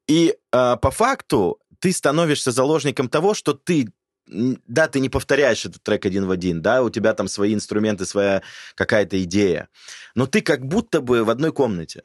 И 0.08 0.36
э, 0.52 0.78
по 0.82 0.92
факту 0.92 1.60
ты 1.80 1.92
становишься 1.92 2.52
заложником 2.52 3.10
того, 3.10 3.34
что 3.34 3.54
ты 3.54 3.90
да, 4.30 4.88
ты 4.88 5.00
не 5.00 5.10
повторяешь 5.10 5.66
этот 5.66 5.84
трек 5.84 6.06
один 6.06 6.26
в 6.26 6.32
один, 6.32 6.62
да, 6.62 6.84
у 6.84 6.90
тебя 6.90 7.14
там 7.14 7.28
свои 7.28 7.54
инструменты, 7.54 8.06
своя 8.06 8.42
какая-то 8.76 9.22
идея, 9.24 9.70
но 10.16 10.28
ты 10.28 10.42
как 10.42 10.66
будто 10.66 11.02
бы 11.02 11.24
в 11.24 11.30
одной 11.30 11.52
комнате. 11.52 12.04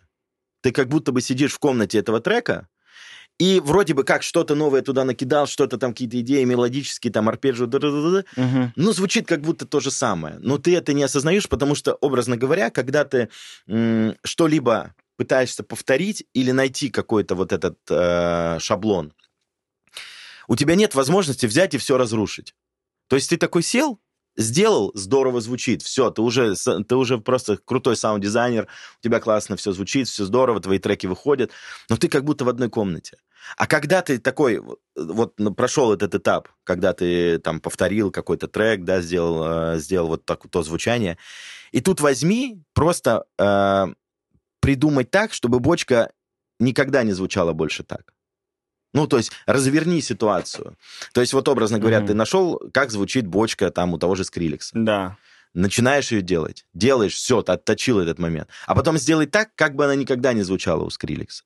Ты 0.63 0.73
как 0.73 0.89
будто 0.89 1.13
бы 1.13 1.21
сидишь 1.21 1.53
в 1.53 1.59
комнате 1.59 1.99
этого 1.99 2.21
трека, 2.21 2.69
и 3.39 3.61
вроде 3.61 3.95
бы 3.95 4.05
как 4.05 4.23
что-то 4.23 4.55
новое 4.55 4.83
туда 4.83 5.05
накидал, 5.05 5.47
что-то 5.47 5.77
там, 5.77 5.93
какие-то 5.93 6.21
идеи 6.21 6.45
мелодические, 6.45 7.13
там, 7.13 7.29
арпеджио, 7.29 7.67
угу. 7.67 8.73
ну, 8.77 8.93
звучит 8.93 9.27
как 9.27 9.41
будто 9.41 9.67
то 9.67 9.81
же 9.81 9.91
самое. 9.91 10.37
Но 10.39 10.59
ты 10.59 10.77
это 10.77 10.93
не 10.93 11.03
осознаешь, 11.03 11.49
потому 11.49 11.75
что, 11.75 11.95
образно 11.95 12.37
говоря, 12.37 12.71
когда 12.71 13.05
ты 13.05 13.29
м- 13.67 14.17
что-либо 14.23 14.95
пытаешься 15.17 15.65
повторить 15.65 16.25
или 16.33 16.53
найти 16.53 16.91
какой-то 16.91 17.35
вот 17.35 17.53
этот 17.53 17.77
э, 17.91 18.59
шаблон, 18.61 19.13
у 20.49 20.57
тебя 20.57 20.75
нет 20.75 20.95
возможности 20.95 21.47
взять 21.47 21.75
и 21.75 21.79
все 21.79 21.97
разрушить. 21.97 22.55
То 23.09 23.17
есть 23.17 23.31
ты 23.31 23.37
такой 23.37 23.63
сел, 23.63 24.01
сделал, 24.37 24.91
здорово 24.95 25.41
звучит, 25.41 25.83
все, 25.83 26.11
ты 26.11 26.23
уже, 26.23 26.55
ты 26.55 26.97
уже 26.97 27.19
просто 27.19 27.57
крутой 27.57 27.97
саунд-дизайнер, 27.97 28.65
у 28.65 29.03
тебя 29.03 29.21
классно 29.21 29.57
все 29.57 29.73
звучит, 29.73 30.09
все 30.09 30.25
здорово, 30.25 30.61
твои 30.61 30.79
треки 30.79 31.07
выходят, 31.07 31.51
но 31.89 31.97
ты 31.97 32.09
как 32.09 32.25
будто 32.25 32.45
в 32.45 32.49
одной 32.49 32.71
комнате. 32.71 33.19
А 33.57 33.67
когда 33.67 34.01
ты 34.01 34.19
такой, 34.19 34.63
вот 34.97 35.35
ну, 35.39 35.55
прошел 35.55 35.93
этот 35.93 36.15
этап, 36.15 36.49
когда 36.65 36.95
ты 36.95 37.39
там 37.39 37.61
повторил 37.61 38.11
какой-то 38.11 38.49
трек, 38.49 38.85
да, 38.85 39.03
сделал, 39.03 39.75
э, 39.75 39.79
сделал 39.79 40.09
вот 40.09 40.25
так, 40.25 40.49
то 40.49 40.63
звучание, 40.63 41.19
и 41.71 41.81
тут 41.81 42.01
возьми, 42.01 42.63
просто 42.73 43.27
э, 43.39 43.87
придумать 44.61 45.11
так, 45.11 45.35
чтобы 45.35 45.61
бочка 45.61 46.11
никогда 46.59 47.03
не 47.03 47.13
звучала 47.13 47.53
больше 47.53 47.83
так. 47.83 48.15
Ну, 48.95 49.07
то 49.07 49.19
есть 49.19 49.33
разверни 49.45 50.01
ситуацию. 50.01 50.79
То 51.13 51.21
есть 51.21 51.35
вот 51.35 51.49
образно 51.49 51.79
говоря, 51.79 51.99
mm-hmm. 51.99 52.07
ты 52.07 52.15
нашел, 52.15 52.63
как 52.73 52.91
звучит 52.91 53.27
бочка 53.27 53.71
там 53.71 53.93
у 53.93 53.99
того 53.99 54.15
же 54.15 54.25
Скриликса. 54.25 54.71
Да. 54.75 55.19
Начинаешь 55.53 56.13
ее 56.13 56.23
делать. 56.23 56.65
Делаешь, 56.75 57.15
все, 57.15 57.43
ты 57.43 57.53
отточил 57.53 57.99
этот 57.99 58.19
момент. 58.19 58.49
А 58.67 58.75
потом 58.75 58.97
сделай 58.97 59.27
так, 59.27 59.51
как 59.57 59.75
бы 59.75 59.85
она 59.85 59.97
никогда 59.97 60.33
не 60.33 60.43
звучала 60.43 60.85
у 60.85 60.91
Скриликса. 60.91 61.45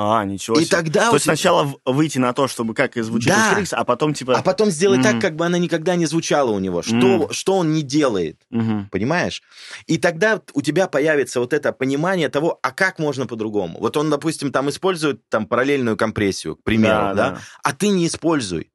А, 0.00 0.24
ничего 0.24 0.54
себе. 0.54 0.66
И 0.66 0.68
тогда 0.68 1.08
то 1.08 1.16
есть 1.16 1.24
сначала 1.24 1.74
выйти 1.84 2.18
на 2.18 2.32
то, 2.32 2.46
чтобы 2.46 2.72
как 2.72 2.96
и 2.96 3.00
звучит 3.00 3.30
да. 3.30 3.50
Скрикс, 3.50 3.72
а 3.72 3.82
потом 3.82 4.14
типа... 4.14 4.38
А 4.38 4.42
потом 4.42 4.70
сделать 4.70 5.00
mm-hmm. 5.00 5.12
так, 5.12 5.20
как 5.20 5.34
бы 5.34 5.44
она 5.44 5.58
никогда 5.58 5.96
не 5.96 6.06
звучала 6.06 6.52
у 6.52 6.60
него. 6.60 6.82
Что, 6.82 6.94
mm-hmm. 6.94 7.32
что 7.32 7.56
он 7.56 7.72
не 7.72 7.82
делает. 7.82 8.40
Mm-hmm. 8.52 8.90
Понимаешь? 8.92 9.42
И 9.88 9.98
тогда 9.98 10.40
у 10.54 10.62
тебя 10.62 10.86
появится 10.86 11.40
вот 11.40 11.52
это 11.52 11.72
понимание 11.72 12.28
того, 12.28 12.60
а 12.62 12.70
как 12.70 13.00
можно 13.00 13.26
по-другому. 13.26 13.80
Вот 13.80 13.96
он, 13.96 14.08
допустим, 14.08 14.52
там 14.52 14.70
использует 14.70 15.28
там 15.28 15.46
параллельную 15.46 15.96
компрессию, 15.96 16.54
к 16.54 16.62
примеру, 16.62 16.94
да, 16.94 17.14
да? 17.14 17.30
да. 17.30 17.40
а 17.64 17.72
ты 17.72 17.88
не 17.88 18.06
используй. 18.06 18.70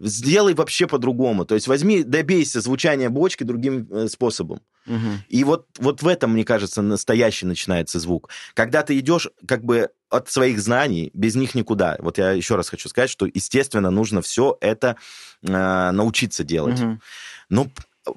Сделай 0.00 0.54
вообще 0.54 0.86
по-другому. 0.86 1.44
То 1.44 1.54
есть 1.54 1.66
возьми, 1.66 2.02
добейся 2.04 2.60
звучания 2.60 3.10
бочки 3.10 3.42
другим 3.42 3.88
э, 3.90 4.08
способом. 4.08 4.60
Угу. 4.86 5.10
И 5.28 5.44
вот, 5.44 5.66
вот 5.78 6.02
в 6.02 6.08
этом, 6.08 6.32
мне 6.32 6.44
кажется, 6.44 6.82
настоящий 6.82 7.46
начинается 7.46 7.98
звук. 7.98 8.30
Когда 8.54 8.82
ты 8.82 8.98
идешь 8.98 9.28
как 9.46 9.64
бы 9.64 9.90
от 10.08 10.30
своих 10.30 10.60
знаний, 10.60 11.10
без 11.14 11.34
них 11.34 11.54
никуда. 11.54 11.96
Вот 11.98 12.18
я 12.18 12.30
еще 12.30 12.54
раз 12.56 12.68
хочу 12.68 12.88
сказать, 12.88 13.10
что, 13.10 13.26
естественно, 13.26 13.90
нужно 13.90 14.22
все 14.22 14.56
это 14.60 14.96
э, 15.42 15.90
научиться 15.90 16.44
делать. 16.44 16.80
Угу. 16.80 17.00
Но 17.50 17.66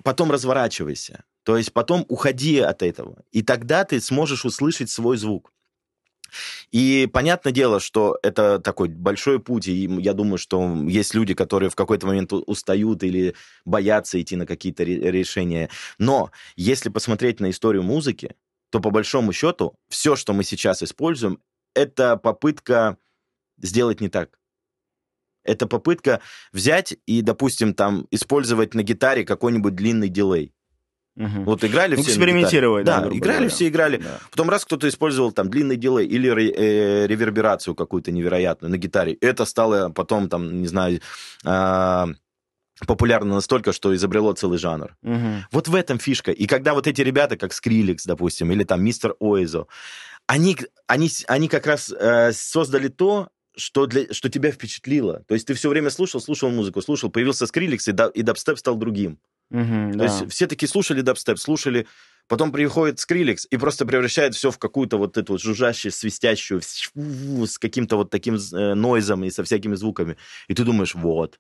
потом 0.03 0.31
разворачивайся. 0.31 1.23
То 1.43 1.57
есть 1.57 1.73
потом 1.73 2.05
уходи 2.07 2.59
от 2.59 2.83
этого. 2.83 3.23
И 3.31 3.41
тогда 3.41 3.83
ты 3.83 3.99
сможешь 3.99 4.45
услышать 4.45 4.89
свой 4.89 5.17
звук. 5.17 5.51
И 6.71 7.09
понятное 7.11 7.51
дело, 7.51 7.79
что 7.79 8.17
это 8.23 8.59
такой 8.59 8.89
большой 8.89 9.39
путь, 9.39 9.67
и 9.67 9.85
я 10.01 10.13
думаю, 10.13 10.37
что 10.37 10.75
есть 10.87 11.13
люди, 11.13 11.33
которые 11.33 11.69
в 11.69 11.75
какой-то 11.75 12.07
момент 12.07 12.33
устают 12.33 13.03
или 13.03 13.35
боятся 13.65 14.21
идти 14.21 14.35
на 14.35 14.45
какие-то 14.45 14.83
решения. 14.83 15.69
Но 15.97 16.31
если 16.55 16.89
посмотреть 16.89 17.39
на 17.39 17.49
историю 17.49 17.83
музыки, 17.83 18.35
то 18.69 18.79
по 18.79 18.89
большому 18.89 19.33
счету 19.33 19.75
все, 19.89 20.15
что 20.15 20.33
мы 20.33 20.43
сейчас 20.43 20.81
используем, 20.81 21.39
это 21.75 22.17
попытка 22.17 22.97
сделать 23.57 24.01
не 24.01 24.09
так. 24.09 24.39
Это 25.43 25.67
попытка 25.67 26.21
взять 26.51 26.95
и, 27.05 27.21
допустим, 27.21 27.73
там 27.73 28.07
использовать 28.11 28.73
на 28.73 28.83
гитаре 28.83 29.25
какой-нибудь 29.25 29.75
длинный 29.75 30.09
дилей. 30.09 30.53
Угу. 31.17 31.43
Вот 31.43 31.63
играли 31.63 31.95
все. 31.95 32.11
Экспериментировать, 32.11 32.85
да. 32.85 33.01
Да, 33.01 33.07
играли 33.07 33.19
говоря. 33.19 33.49
все, 33.49 33.67
играли. 33.67 33.97
Да. 33.97 34.19
Потом 34.29 34.49
раз 34.49 34.63
кто-то 34.65 34.87
использовал 34.87 35.31
там 35.31 35.49
длинный 35.49 35.75
дилей 35.75 36.05
или 36.05 36.29
э, 36.29 37.07
реверберацию 37.07 37.75
какую-то 37.75 38.11
невероятную 38.11 38.71
на 38.71 38.77
гитаре. 38.77 39.17
Это 39.19 39.45
стало 39.45 39.89
потом 39.89 40.29
там, 40.29 40.61
не 40.61 40.67
знаю, 40.67 41.01
э, 41.45 42.05
популярно 42.87 43.35
настолько, 43.35 43.73
что 43.73 43.93
изобрело 43.93 44.33
целый 44.33 44.57
жанр. 44.57 44.95
Угу. 45.03 45.45
Вот 45.51 45.67
в 45.67 45.75
этом 45.75 45.99
фишка. 45.99 46.31
И 46.31 46.45
когда 46.47 46.73
вот 46.73 46.87
эти 46.87 47.01
ребята, 47.01 47.35
как 47.37 47.51
Skrillex, 47.51 48.03
допустим, 48.05 48.51
или 48.51 48.63
там 48.63 48.83
Мистер 48.83 49.15
Оизо, 49.19 49.67
они, 50.27 50.57
они, 50.87 51.09
они 51.27 51.47
как 51.49 51.67
раз 51.67 51.91
э, 51.91 52.31
создали 52.31 52.87
то, 52.87 53.29
что, 53.55 53.85
для, 53.85 54.11
что 54.13 54.29
тебя 54.29 54.51
впечатлило. 54.51 55.23
То 55.27 55.33
есть 55.33 55.45
ты 55.47 55.53
все 55.53 55.69
время 55.69 55.89
слушал, 55.89 56.21
слушал 56.21 56.49
музыку, 56.49 56.81
слушал, 56.81 57.09
появился 57.09 57.45
Skrillex, 57.47 57.87
и, 57.89 57.91
да, 57.91 58.07
и 58.07 58.21
дабстеп 58.21 58.57
стал 58.57 58.75
другим. 58.75 59.19
Угу, 59.51 59.91
То 59.91 59.97
да. 59.97 60.03
есть 60.05 60.31
все 60.31 60.47
таки 60.47 60.65
слушали 60.65 61.01
дабстеп, 61.01 61.37
слушали, 61.37 61.87
потом 62.27 62.51
приходит 62.51 62.99
Skrillex 62.99 63.45
и 63.49 63.57
просто 63.57 63.85
превращает 63.85 64.33
все 64.33 64.49
в 64.49 64.57
какую-то 64.57 64.97
вот 64.97 65.17
эту 65.17 65.33
вот 65.33 65.41
жужжащую, 65.41 65.91
свистящую, 65.91 66.61
с 66.61 67.59
каким-то 67.59 67.97
вот 67.97 68.09
таким 68.09 68.35
э, 68.35 68.73
noise 68.73 69.09
ом 69.09 69.23
и 69.25 69.29
со 69.29 69.43
всякими 69.43 69.75
звуками. 69.75 70.17
И 70.47 70.53
ты 70.53 70.63
думаешь, 70.63 70.95
вот, 70.95 71.37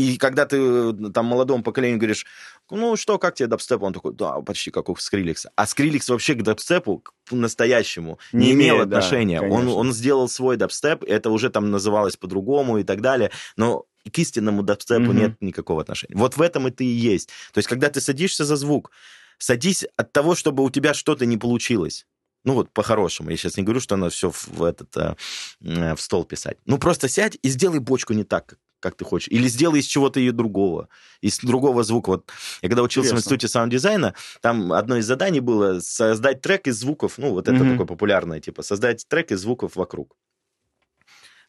и 0.00 0.16
когда 0.16 0.46
ты 0.46 0.56
э, 0.56 0.92
там 1.12 1.26
молодому 1.26 1.62
поколению 1.62 1.98
говоришь, 1.98 2.24
ну 2.70 2.96
что, 2.96 3.18
как 3.18 3.34
тебе 3.34 3.48
дабстеп? 3.48 3.82
Он 3.82 3.92
такой, 3.92 4.14
да, 4.14 4.40
почти 4.40 4.70
как 4.70 4.88
у 4.88 4.96
Skrillex 4.96 5.39
а. 5.39 5.50
А 5.56 5.66
Skrillex 5.66 6.08
вообще 6.08 6.34
к 6.34 6.42
дабстепу, 6.42 6.98
к 6.98 7.32
настоящему, 7.32 8.18
не, 8.32 8.46
не 8.46 8.52
имел 8.52 8.80
отношения. 8.80 9.40
Да, 9.40 9.46
он, 9.46 9.68
он 9.68 9.92
сделал 9.92 10.28
свой 10.28 10.56
дабстеп, 10.56 11.04
это 11.04 11.30
уже 11.30 11.50
там 11.50 11.70
называлось 11.70 12.16
по-другому 12.16 12.78
и 12.78 12.84
так 12.84 13.02
далее. 13.02 13.30
Но 13.56 13.84
к 14.08 14.18
истинному 14.18 14.62
дабстепу 14.62 15.12
mm-hmm. 15.12 15.14
нет 15.14 15.36
никакого 15.40 15.82
отношения. 15.82 16.16
Вот 16.16 16.36
в 16.36 16.42
этом 16.42 16.66
это 16.66 16.84
и 16.84 16.86
есть. 16.86 17.28
То 17.52 17.58
есть, 17.58 17.68
когда 17.68 17.88
ты 17.90 18.00
садишься 18.00 18.44
за 18.44 18.56
звук, 18.56 18.90
садись 19.38 19.84
от 19.96 20.12
того, 20.12 20.34
чтобы 20.34 20.64
у 20.64 20.70
тебя 20.70 20.94
что-то 20.94 21.26
не 21.26 21.36
получилось. 21.36 22.06
Ну 22.44 22.54
вот 22.54 22.70
по-хорошему. 22.70 23.30
Я 23.30 23.36
сейчас 23.36 23.56
не 23.56 23.62
говорю, 23.62 23.80
что 23.80 23.96
надо 23.96 24.10
все 24.10 24.30
в, 24.30 24.62
этот, 24.62 24.96
э, 24.96 25.14
в 25.60 26.00
стол 26.00 26.24
писать. 26.24 26.56
Ну 26.64 26.78
просто 26.78 27.08
сядь 27.08 27.38
и 27.42 27.48
сделай 27.48 27.80
бочку 27.80 28.14
не 28.14 28.24
так, 28.24 28.56
как 28.80 28.94
ты 28.96 29.04
хочешь. 29.04 29.28
Или 29.28 29.46
сделай 29.48 29.80
из 29.80 29.86
чего-то 29.86 30.20
ее 30.20 30.32
другого, 30.32 30.88
из 31.20 31.38
другого 31.38 31.84
звука. 31.84 32.10
Вот 32.10 32.30
я 32.62 32.68
когда 32.68 32.82
учился 32.82 33.10
Интересно. 33.10 33.16
в 33.16 33.20
институте 33.20 33.48
саунд-дизайна, 33.48 34.14
там 34.40 34.72
одно 34.72 34.96
из 34.96 35.06
заданий 35.06 35.40
было 35.40 35.80
создать 35.80 36.40
трек 36.40 36.66
из 36.66 36.78
звуков, 36.78 37.18
ну, 37.18 37.30
вот 37.30 37.46
это 37.46 37.58
mm-hmm. 37.58 37.72
такое 37.72 37.86
популярное, 37.86 38.40
типа, 38.40 38.62
создать 38.62 39.06
трек 39.06 39.32
из 39.32 39.40
звуков 39.40 39.76
вокруг. 39.76 40.16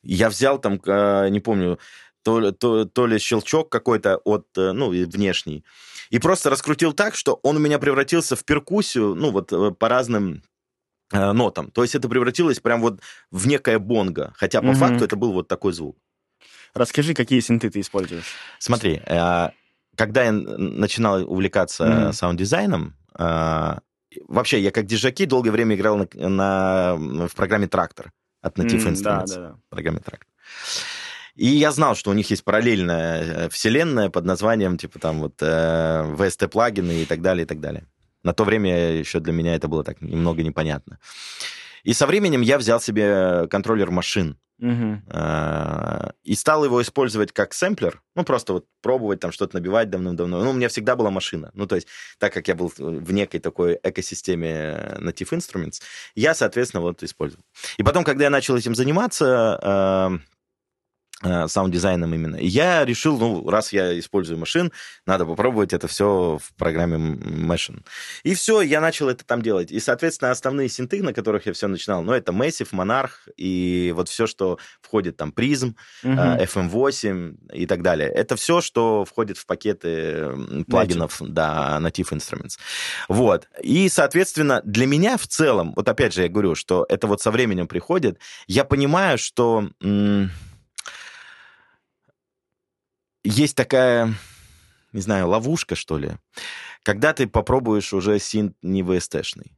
Я 0.04 0.30
взял 0.30 0.60
там, 0.60 0.82
а, 0.88 1.28
не 1.30 1.40
помню, 1.40 1.80
то, 2.24 2.52
то, 2.52 2.86
то 2.86 3.08
ли 3.08 3.20
щелчок 3.20 3.70
какой-то 3.70 4.18
от, 4.18 4.48
э, 4.58 4.72
ну, 4.72 4.90
внешний, 4.90 5.64
и 6.10 6.20
просто 6.20 6.50
раскрутил 6.50 6.94
так, 6.94 7.16
что 7.16 7.40
он 7.44 7.58
у 7.58 7.60
меня 7.60 7.80
превратился 7.80 8.36
в 8.36 8.44
перкуссию, 8.44 9.16
ну, 9.16 9.32
вот 9.32 9.52
э, 9.54 9.72
по 9.72 9.90
разным 9.90 10.44
э, 11.12 11.32
нотам. 11.32 11.72
То 11.72 11.84
есть 11.84 11.96
это 11.96 12.10
превратилось 12.10 12.60
прям 12.60 12.82
вот 12.82 13.02
в 13.32 13.48
некое 13.48 13.80
бонго, 13.80 14.34
хотя 14.36 14.62
по 14.62 14.66
mm-hmm. 14.66 14.76
факту 14.76 15.06
это 15.06 15.16
был 15.16 15.34
вот 15.34 15.48
такой 15.48 15.74
звук. 15.74 15.98
Расскажи, 16.74 17.14
какие 17.14 17.40
синты 17.40 17.70
ты 17.70 17.80
используешь? 17.80 18.36
Смотри, 18.60 19.02
э, 19.06 19.50
когда 19.96 20.24
я 20.24 20.32
начинал 20.32 21.24
увлекаться 21.32 21.84
mm-hmm. 21.84 22.14
саунд-дизайном, 22.14 22.96
э, 23.18 23.80
вообще 24.28 24.60
я 24.60 24.72
как 24.72 24.86
диджей 24.86 25.26
долгое 25.26 25.52
время 25.52 25.76
играл 25.76 25.98
на, 25.98 26.08
на, 26.14 27.28
в 27.28 27.36
программе 27.36 27.68
Traktor 27.68 28.12
от 28.42 28.58
Native 28.58 28.84
mm, 28.84 28.92
Instruments. 28.92 29.04
Да, 29.04 29.26
да, 29.26 29.36
да. 29.36 29.56
программе 29.70 30.00
«Трактор». 30.00 30.28
И 31.36 31.48
я 31.48 31.72
знал, 31.72 31.96
что 31.96 32.12
у 32.12 32.14
них 32.14 32.30
есть 32.30 32.44
параллельная 32.44 33.24
э, 33.24 33.50
вселенная 33.50 34.10
под 34.10 34.26
названием, 34.26 34.78
типа 34.78 35.00
там 35.00 35.20
вот 35.20 35.36
э, 35.42 35.46
VST-плагины 36.18 37.04
и 37.04 37.06
так 37.06 37.22
далее, 37.22 37.44
и 37.44 37.48
так 37.48 37.60
далее. 37.60 37.86
На 38.24 38.34
то 38.34 38.44
время 38.44 38.94
еще 38.94 39.20
для 39.20 39.34
меня 39.34 39.56
это 39.56 39.68
было 39.68 39.84
так 39.84 40.02
немного 40.02 40.44
непонятно. 40.44 41.00
И 41.84 41.94
со 41.94 42.06
временем 42.06 42.42
я 42.42 42.58
взял 42.58 42.80
себе 42.80 43.48
контроллер 43.48 43.90
машин. 43.90 44.38
Угу. 44.60 45.02
И 46.24 46.36
стал 46.36 46.64
его 46.64 46.84
использовать 46.84 47.32
как 47.32 47.52
сэмплер, 47.52 48.04
ну, 48.14 48.24
просто 48.24 48.54
вот 48.54 48.66
пробовать 48.84 49.20
там 49.20 49.32
что-то 49.32 49.56
набивать 49.56 49.90
давным-давно. 49.90 50.44
Ну, 50.44 50.52
у 50.52 50.54
меня 50.54 50.70
всегда 50.70 50.96
была 50.96 51.10
машина. 51.10 51.50
Ну, 51.56 51.66
то 51.66 51.74
есть, 51.74 51.88
так 52.20 52.32
как 52.32 52.48
я 52.48 52.54
был 52.54 52.72
в 52.78 53.12
некой 53.12 53.40
такой 53.40 53.80
экосистеме 53.82 55.00
Native 55.00 55.32
Instruments, 55.32 55.82
я, 56.14 56.36
соответственно, 56.36 56.82
вот 56.82 57.02
использовал. 57.02 57.44
И 57.78 57.84
потом, 57.84 58.04
когда 58.04 58.26
я 58.26 58.30
начал 58.30 58.56
этим 58.56 58.76
заниматься, 58.76 59.60
Э, 59.64 60.20
саунд-дизайном 61.24 62.14
именно. 62.14 62.36
И 62.36 62.48
я 62.48 62.86
решил, 62.86 63.18
ну, 63.18 63.50
раз 63.50 63.74
я 63.74 63.98
использую 64.00 64.40
Maschine, 64.40 64.72
надо 65.06 65.26
попробовать 65.26 65.74
это 65.74 65.88
все 65.88 66.40
в 66.42 66.54
программе 66.56 66.98
Maschine. 66.98 67.84
И 68.24 68.34
все, 68.34 68.62
я 68.62 68.82
начал 68.82 69.10
это 69.10 69.26
там 69.26 69.42
делать. 69.42 69.72
И, 69.72 69.80
соответственно, 69.80 70.32
основные 70.32 70.70
синты, 70.70 71.04
на 71.04 71.14
которых 71.14 71.46
я 71.46 71.54
все 71.54 71.68
начинал, 71.68 72.02
ну, 72.02 72.14
это 72.14 72.32
Massive, 72.32 72.72
Monarch 72.72 73.12
и 73.38 73.94
вот 73.96 74.10
все, 74.10 74.28
что 74.28 74.58
входит 74.82 75.18
там, 75.18 75.34
Prism, 75.36 75.76
uh-huh. 76.04 76.48
FM8 76.48 77.54
и 77.54 77.66
так 77.66 77.82
далее. 77.82 78.10
Это 78.10 78.36
все, 78.36 78.62
что 78.62 79.06
входит 79.06 79.38
в 79.38 79.46
пакеты 79.46 80.30
плагинов, 80.68 81.22
Native. 81.22 81.28
да, 81.30 81.80
Native 81.82 82.10
Instruments. 82.12 82.58
Вот. 83.08 83.48
И, 83.62 83.90
соответственно, 83.90 84.62
для 84.64 84.86
меня 84.86 85.18
в 85.18 85.28
целом, 85.28 85.74
вот 85.76 85.88
опять 85.88 86.14
же 86.14 86.24
я 86.24 86.30
говорю, 86.30 86.56
что 86.56 86.86
это 86.90 87.08
вот 87.08 87.22
со 87.22 87.32
временем 87.32 87.68
приходит, 87.68 88.20
я 88.48 88.64
понимаю, 88.64 89.18
что... 89.18 89.70
М- 89.82 90.32
есть 93.24 93.56
такая, 93.56 94.14
не 94.94 95.02
знаю, 95.02 95.28
ловушка, 95.28 95.76
что 95.76 95.98
ли, 95.98 96.12
когда 96.84 97.14
ты 97.14 97.28
попробуешь 97.28 97.94
уже 97.94 98.20
синт 98.20 98.56
не 98.62 98.82
VST-шный. 98.82 99.52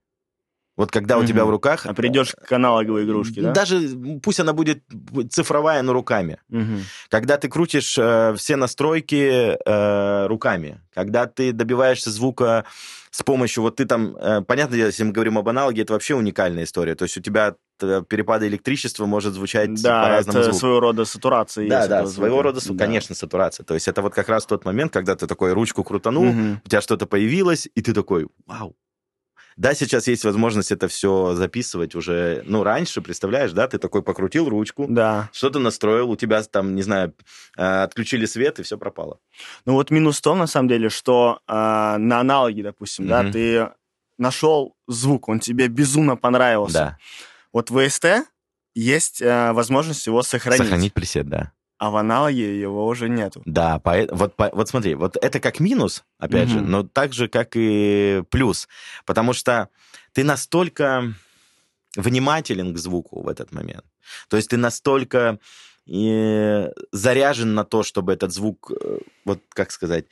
Вот 0.75 0.91
когда 0.91 1.17
угу. 1.17 1.23
у 1.23 1.27
тебя 1.27 1.45
в 1.45 1.49
руках... 1.49 1.85
А 1.85 1.93
придешь 1.93 2.33
к 2.33 2.51
аналоговой 2.51 3.03
игрушке, 3.05 3.41
да? 3.41 3.51
Даже 3.51 3.79
пусть 4.23 4.39
она 4.39 4.53
будет 4.53 4.83
цифровая, 5.29 5.81
но 5.83 5.93
руками. 5.93 6.39
Угу. 6.49 6.79
Когда 7.09 7.37
ты 7.37 7.47
крутишь 7.47 7.95
э, 7.97 8.33
все 8.37 8.55
настройки 8.55 9.55
э, 9.65 10.27
руками. 10.27 10.81
Когда 10.93 11.27
ты 11.27 11.51
добиваешься 11.51 12.09
звука 12.09 12.65
с 13.11 13.21
помощью... 13.21 13.61
Вот 13.61 13.75
ты 13.75 13.85
там... 13.85 14.17
Э, 14.17 14.41
понятно, 14.41 14.73
если 14.73 15.03
мы 15.03 15.11
говорим 15.11 15.37
об 15.37 15.47
аналоге, 15.47 15.83
это 15.83 15.93
вообще 15.93 16.15
уникальная 16.15 16.63
история. 16.63 16.95
То 16.95 17.03
есть 17.03 17.17
у 17.17 17.21
тебя 17.21 17.55
перепады 17.77 18.47
электричества 18.47 19.05
может 19.05 19.33
звучать 19.33 19.81
да, 19.81 20.03
по-разному 20.03 20.39
это 20.39 20.45
звуку. 20.45 20.59
своего 20.59 20.79
рода 20.79 21.05
сатурация. 21.05 21.69
Да, 21.69 21.87
да, 21.87 22.07
своего 22.07 22.41
рода, 22.41 22.61
да. 22.63 22.75
конечно, 22.77 23.13
сатурация. 23.13 23.63
То 23.63 23.75
есть 23.75 23.87
это 23.87 24.01
вот 24.01 24.13
как 24.13 24.29
раз 24.29 24.45
тот 24.45 24.65
момент, 24.65 24.91
когда 24.91 25.15
ты 25.15 25.27
такой 25.27 25.53
ручку 25.53 25.83
крутанул, 25.83 26.29
угу. 26.29 26.59
у 26.65 26.69
тебя 26.69 26.81
что-то 26.81 27.05
появилось, 27.05 27.67
и 27.75 27.81
ты 27.81 27.93
такой, 27.93 28.27
вау, 28.47 28.75
да, 29.57 29.73
сейчас 29.73 30.07
есть 30.07 30.23
возможность 30.23 30.71
это 30.71 30.87
все 30.87 31.33
записывать 31.35 31.95
уже, 31.95 32.43
ну, 32.45 32.63
раньше, 32.63 33.01
представляешь, 33.01 33.51
да, 33.51 33.67
ты 33.67 33.77
такой 33.77 34.01
покрутил 34.01 34.49
ручку, 34.49 34.85
да. 34.89 35.29
что-то 35.33 35.59
настроил, 35.59 36.09
у 36.09 36.15
тебя 36.15 36.41
там, 36.43 36.75
не 36.75 36.81
знаю, 36.81 37.13
э, 37.57 37.83
отключили 37.83 38.25
свет, 38.25 38.59
и 38.59 38.63
все 38.63 38.77
пропало. 38.77 39.19
Ну, 39.65 39.73
вот 39.73 39.91
минус 39.91 40.17
в 40.17 40.21
том, 40.21 40.39
на 40.39 40.47
самом 40.47 40.69
деле, 40.69 40.89
что 40.89 41.39
э, 41.47 41.53
на 41.53 42.19
аналоге, 42.19 42.63
допустим, 42.63 43.05
mm-hmm. 43.05 43.07
да, 43.07 43.31
ты 43.31 43.69
нашел 44.17 44.75
звук, 44.87 45.29
он 45.29 45.39
тебе 45.39 45.67
безумно 45.67 46.15
понравился. 46.15 46.73
Да. 46.73 46.97
Вот 47.51 47.69
VST, 47.69 48.23
есть 48.75 49.21
э, 49.21 49.51
возможность 49.51 50.05
его 50.07 50.23
сохранить. 50.23 50.61
Сохранить 50.61 50.93
пресет, 50.93 51.27
да. 51.27 51.51
А 51.77 51.89
в 51.89 51.97
аналоге 51.97 52.59
его 52.59 52.87
уже 52.87 53.09
нету. 53.09 53.41
Да, 53.45 53.79
по, 53.79 54.07
вот, 54.11 54.35
по, 54.35 54.49
вот 54.53 54.69
смотри, 54.69 54.95
вот 54.95 55.17
это 55.21 55.39
как 55.39 55.59
минус, 55.59 56.03
опять 56.17 56.47
mm-hmm. 56.47 56.51
же, 56.51 56.61
но 56.61 56.83
так 56.83 57.13
же, 57.13 57.27
как 57.27 57.51
и 57.55 58.23
плюс. 58.29 58.67
Потому 59.05 59.33
что 59.33 59.69
ты 60.13 60.23
настолько 60.23 61.13
внимателен 61.95 62.73
к 62.73 62.77
звуку 62.77 63.21
в 63.21 63.27
этот 63.27 63.51
момент. 63.51 63.85
То 64.29 64.37
есть 64.37 64.49
ты 64.49 64.57
настолько 64.57 65.39
э, 65.87 66.71
заряжен 66.91 67.53
на 67.53 67.63
то, 67.63 67.83
чтобы 67.83 68.13
этот 68.13 68.31
звук, 68.31 68.71
э, 68.71 68.99
вот 69.25 69.41
как 69.49 69.71
сказать, 69.71 70.05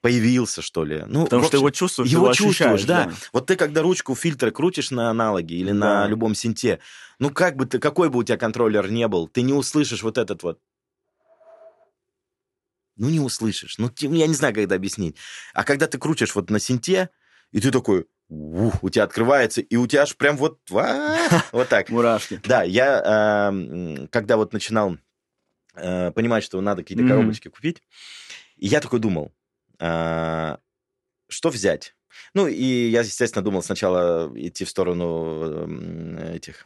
появился, 0.00 0.62
что 0.62 0.84
ли. 0.84 1.02
Ну, 1.06 1.24
Потому 1.24 1.40
общем, 1.40 1.48
что 1.48 1.56
его 1.56 1.70
чувствуешь, 1.70 2.10
его, 2.10 2.26
его 2.26 2.34
чувствуешь, 2.34 2.84
да. 2.84 3.06
да. 3.06 3.12
Вот 3.32 3.46
ты, 3.46 3.56
когда 3.56 3.82
ручку 3.82 4.14
фильтра 4.14 4.50
крутишь 4.50 4.90
на 4.90 5.10
аналоге 5.10 5.56
или 5.56 5.72
да. 5.72 5.74
на 5.74 6.06
любом 6.06 6.34
синте, 6.34 6.78
ну, 7.18 7.30
как 7.30 7.56
бы 7.56 7.66
ты, 7.66 7.78
какой 7.78 8.08
бы 8.08 8.20
у 8.20 8.22
тебя 8.22 8.36
контроллер 8.36 8.90
не 8.90 9.08
был, 9.08 9.26
ты 9.26 9.42
не 9.42 9.52
услышишь 9.52 10.02
вот 10.02 10.18
этот 10.18 10.42
вот 10.42 10.60
ну, 12.98 13.08
не 13.08 13.20
услышишь. 13.20 13.78
Ну, 13.78 13.90
я 14.00 14.26
не 14.26 14.34
знаю, 14.34 14.56
это 14.58 14.74
объяснить. 14.74 15.16
А 15.54 15.64
когда 15.64 15.86
ты 15.86 15.98
крутишь 15.98 16.34
вот 16.34 16.50
на 16.50 16.58
синте, 16.58 17.10
и 17.52 17.60
ты 17.60 17.70
такой, 17.70 18.06
ух, 18.28 18.82
у 18.82 18.90
тебя 18.90 19.04
открывается, 19.04 19.60
и 19.60 19.76
у 19.76 19.86
тебя 19.86 20.02
аж 20.02 20.16
прям 20.16 20.36
вот, 20.36 20.58
вот 20.70 21.68
так. 21.68 21.88
Мурашки. 21.90 22.40
Да, 22.44 22.62
я, 22.62 23.52
когда 24.10 24.36
вот 24.36 24.52
начинал 24.52 24.98
э, 25.74 26.10
понимать, 26.12 26.44
что 26.44 26.60
надо 26.60 26.82
какие-то 26.82 27.06
коробочки 27.06 27.48
купить, 27.48 27.82
я 28.56 28.80
такой 28.80 28.98
думал, 28.98 29.32
а, 29.78 30.58
что 31.28 31.50
взять? 31.50 31.94
Ну, 32.34 32.46
и 32.46 32.88
я, 32.88 33.00
естественно, 33.00 33.44
думал 33.44 33.62
сначала 33.62 34.30
идти 34.34 34.64
в 34.64 34.70
сторону 34.70 35.68
этих 36.32 36.64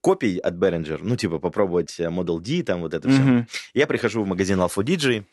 копий 0.00 0.38
от 0.38 0.54
Behringer, 0.54 1.00
ну, 1.02 1.16
типа 1.16 1.38
попробовать 1.38 1.98
Model 1.98 2.40
D, 2.40 2.62
там 2.62 2.80
вот 2.80 2.94
это 2.94 3.08
mm-hmm. 3.08 3.46
все. 3.46 3.58
Я 3.74 3.86
прихожу 3.86 4.22
в 4.22 4.26
магазин 4.26 4.60
Alpha 4.60 4.82
DJ, 4.84 5.24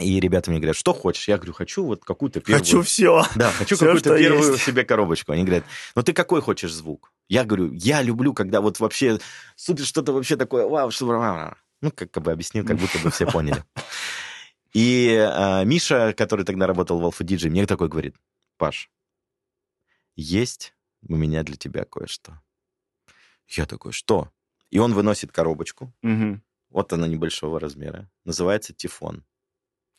и 0.00 0.18
ребята 0.18 0.50
мне 0.50 0.58
говорят, 0.58 0.76
что 0.76 0.92
хочешь? 0.92 1.28
Я 1.28 1.36
говорю, 1.36 1.52
хочу 1.52 1.84
вот 1.84 2.04
какую-то 2.04 2.40
первую... 2.40 2.64
Хочу 2.64 2.82
все. 2.82 3.24
Да, 3.36 3.52
хочу 3.52 3.76
какую-то 3.78 4.18
первую 4.18 4.52
есть. 4.52 4.64
себе 4.64 4.84
коробочку. 4.84 5.32
Они 5.32 5.44
говорят, 5.44 5.64
ну 5.94 6.02
ты 6.02 6.12
какой 6.12 6.40
хочешь 6.40 6.72
звук? 6.72 7.12
Я 7.28 7.44
говорю, 7.44 7.70
я 7.72 8.02
люблю, 8.02 8.34
когда 8.34 8.60
вот 8.60 8.80
вообще 8.80 9.18
супер 9.54 9.84
что-то 9.84 10.12
вообще 10.12 10.36
такое, 10.36 10.66
вау, 10.66 10.90
что... 10.90 11.54
Ну, 11.80 11.92
как 11.92 12.10
бы 12.22 12.32
объяснил, 12.32 12.66
как 12.66 12.76
будто 12.76 12.98
бы 12.98 13.10
все 13.10 13.26
поняли. 13.26 13.62
И 14.74 15.08
э, 15.08 15.64
Миша, 15.64 16.12
который 16.12 16.44
тогда 16.44 16.66
работал 16.66 17.00
в 17.00 17.04
Alpha 17.06 17.24
DJ, 17.24 17.48
мне 17.48 17.64
такой 17.64 17.88
говорит, 17.88 18.16
Паш, 18.56 18.90
есть 20.16 20.74
у 21.08 21.14
меня 21.16 21.44
для 21.44 21.56
тебя 21.56 21.84
кое-что. 21.84 22.42
Я 23.48 23.66
такой, 23.66 23.92
что? 23.92 24.32
И 24.70 24.78
он 24.78 24.92
выносит 24.92 25.30
коробочку. 25.30 25.94
Угу. 26.02 26.40
Вот 26.70 26.92
она 26.92 27.06
небольшого 27.06 27.60
размера. 27.60 28.10
Называется 28.24 28.74
Тифон. 28.74 29.24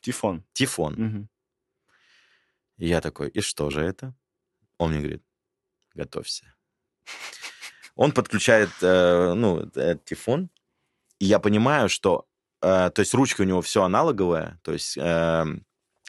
Тифон. 0.00 0.44
Тифон. 0.52 0.92
Угу. 1.02 1.28
И 2.78 2.88
я 2.88 3.00
такой, 3.00 3.30
и 3.30 3.40
что 3.40 3.70
же 3.70 3.80
это? 3.80 4.14
Он 4.76 4.90
мне 4.90 5.00
говорит, 5.00 5.22
готовься. 5.94 6.54
Он 7.94 8.12
подключает, 8.12 8.68
э, 8.82 9.32
ну, 9.32 9.70
Тифон, 10.04 10.50
и 11.18 11.24
я 11.24 11.38
понимаю, 11.38 11.88
что, 11.88 12.28
то 12.66 13.00
есть 13.00 13.14
ручка 13.14 13.42
у 13.42 13.44
него 13.44 13.62
все 13.62 13.82
аналоговая, 13.82 14.60
то 14.62 14.72
есть 14.72 14.96
э, 14.96 15.44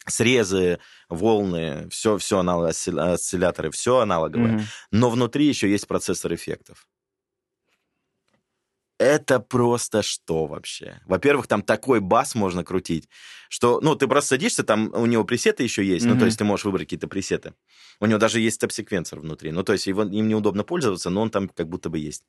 срезы, 0.05 0.79
волны, 1.09 1.87
все, 1.89 2.17
все 2.17 2.39
аналог, 2.39 2.69
осцилляторы, 2.69 3.71
все 3.71 3.99
аналоговое, 3.99 4.57
mm 4.57 4.63
но 4.91 5.09
внутри 5.09 5.47
еще 5.47 5.69
есть 5.69 5.87
процессор 5.87 6.33
эффектов 6.33 6.87
это 8.99 9.39
просто 9.39 10.01
что 10.01 10.47
вообще? 10.47 10.99
Во-первых, 11.05 11.47
там 11.47 11.61
такой 11.61 11.99
бас 11.99 12.35
можно 12.35 12.63
крутить, 12.63 13.07
что, 13.49 13.79
ну, 13.81 13.95
ты 13.95 14.07
просто 14.07 14.29
садишься, 14.29 14.63
там 14.63 14.91
у 14.93 15.05
него 15.05 15.23
пресеты 15.23 15.63
еще 15.63 15.85
есть, 15.85 16.05
mm-hmm. 16.05 16.13
ну, 16.13 16.19
то 16.19 16.25
есть 16.25 16.37
ты 16.37 16.43
можешь 16.43 16.65
выбрать 16.65 16.85
какие-то 16.85 17.07
пресеты. 17.07 17.53
У 17.99 18.05
него 18.05 18.17
даже 18.17 18.39
есть 18.39 18.55
стоп-секвенсор 18.55 19.19
внутри, 19.19 19.51
ну, 19.51 19.63
то 19.63 19.73
есть 19.73 19.87
его, 19.87 20.03
им 20.03 20.27
неудобно 20.27 20.63
пользоваться, 20.63 21.09
но 21.09 21.21
он 21.21 21.29
там 21.29 21.49
как 21.49 21.69
будто 21.69 21.89
бы 21.89 21.99
есть. 21.99 22.23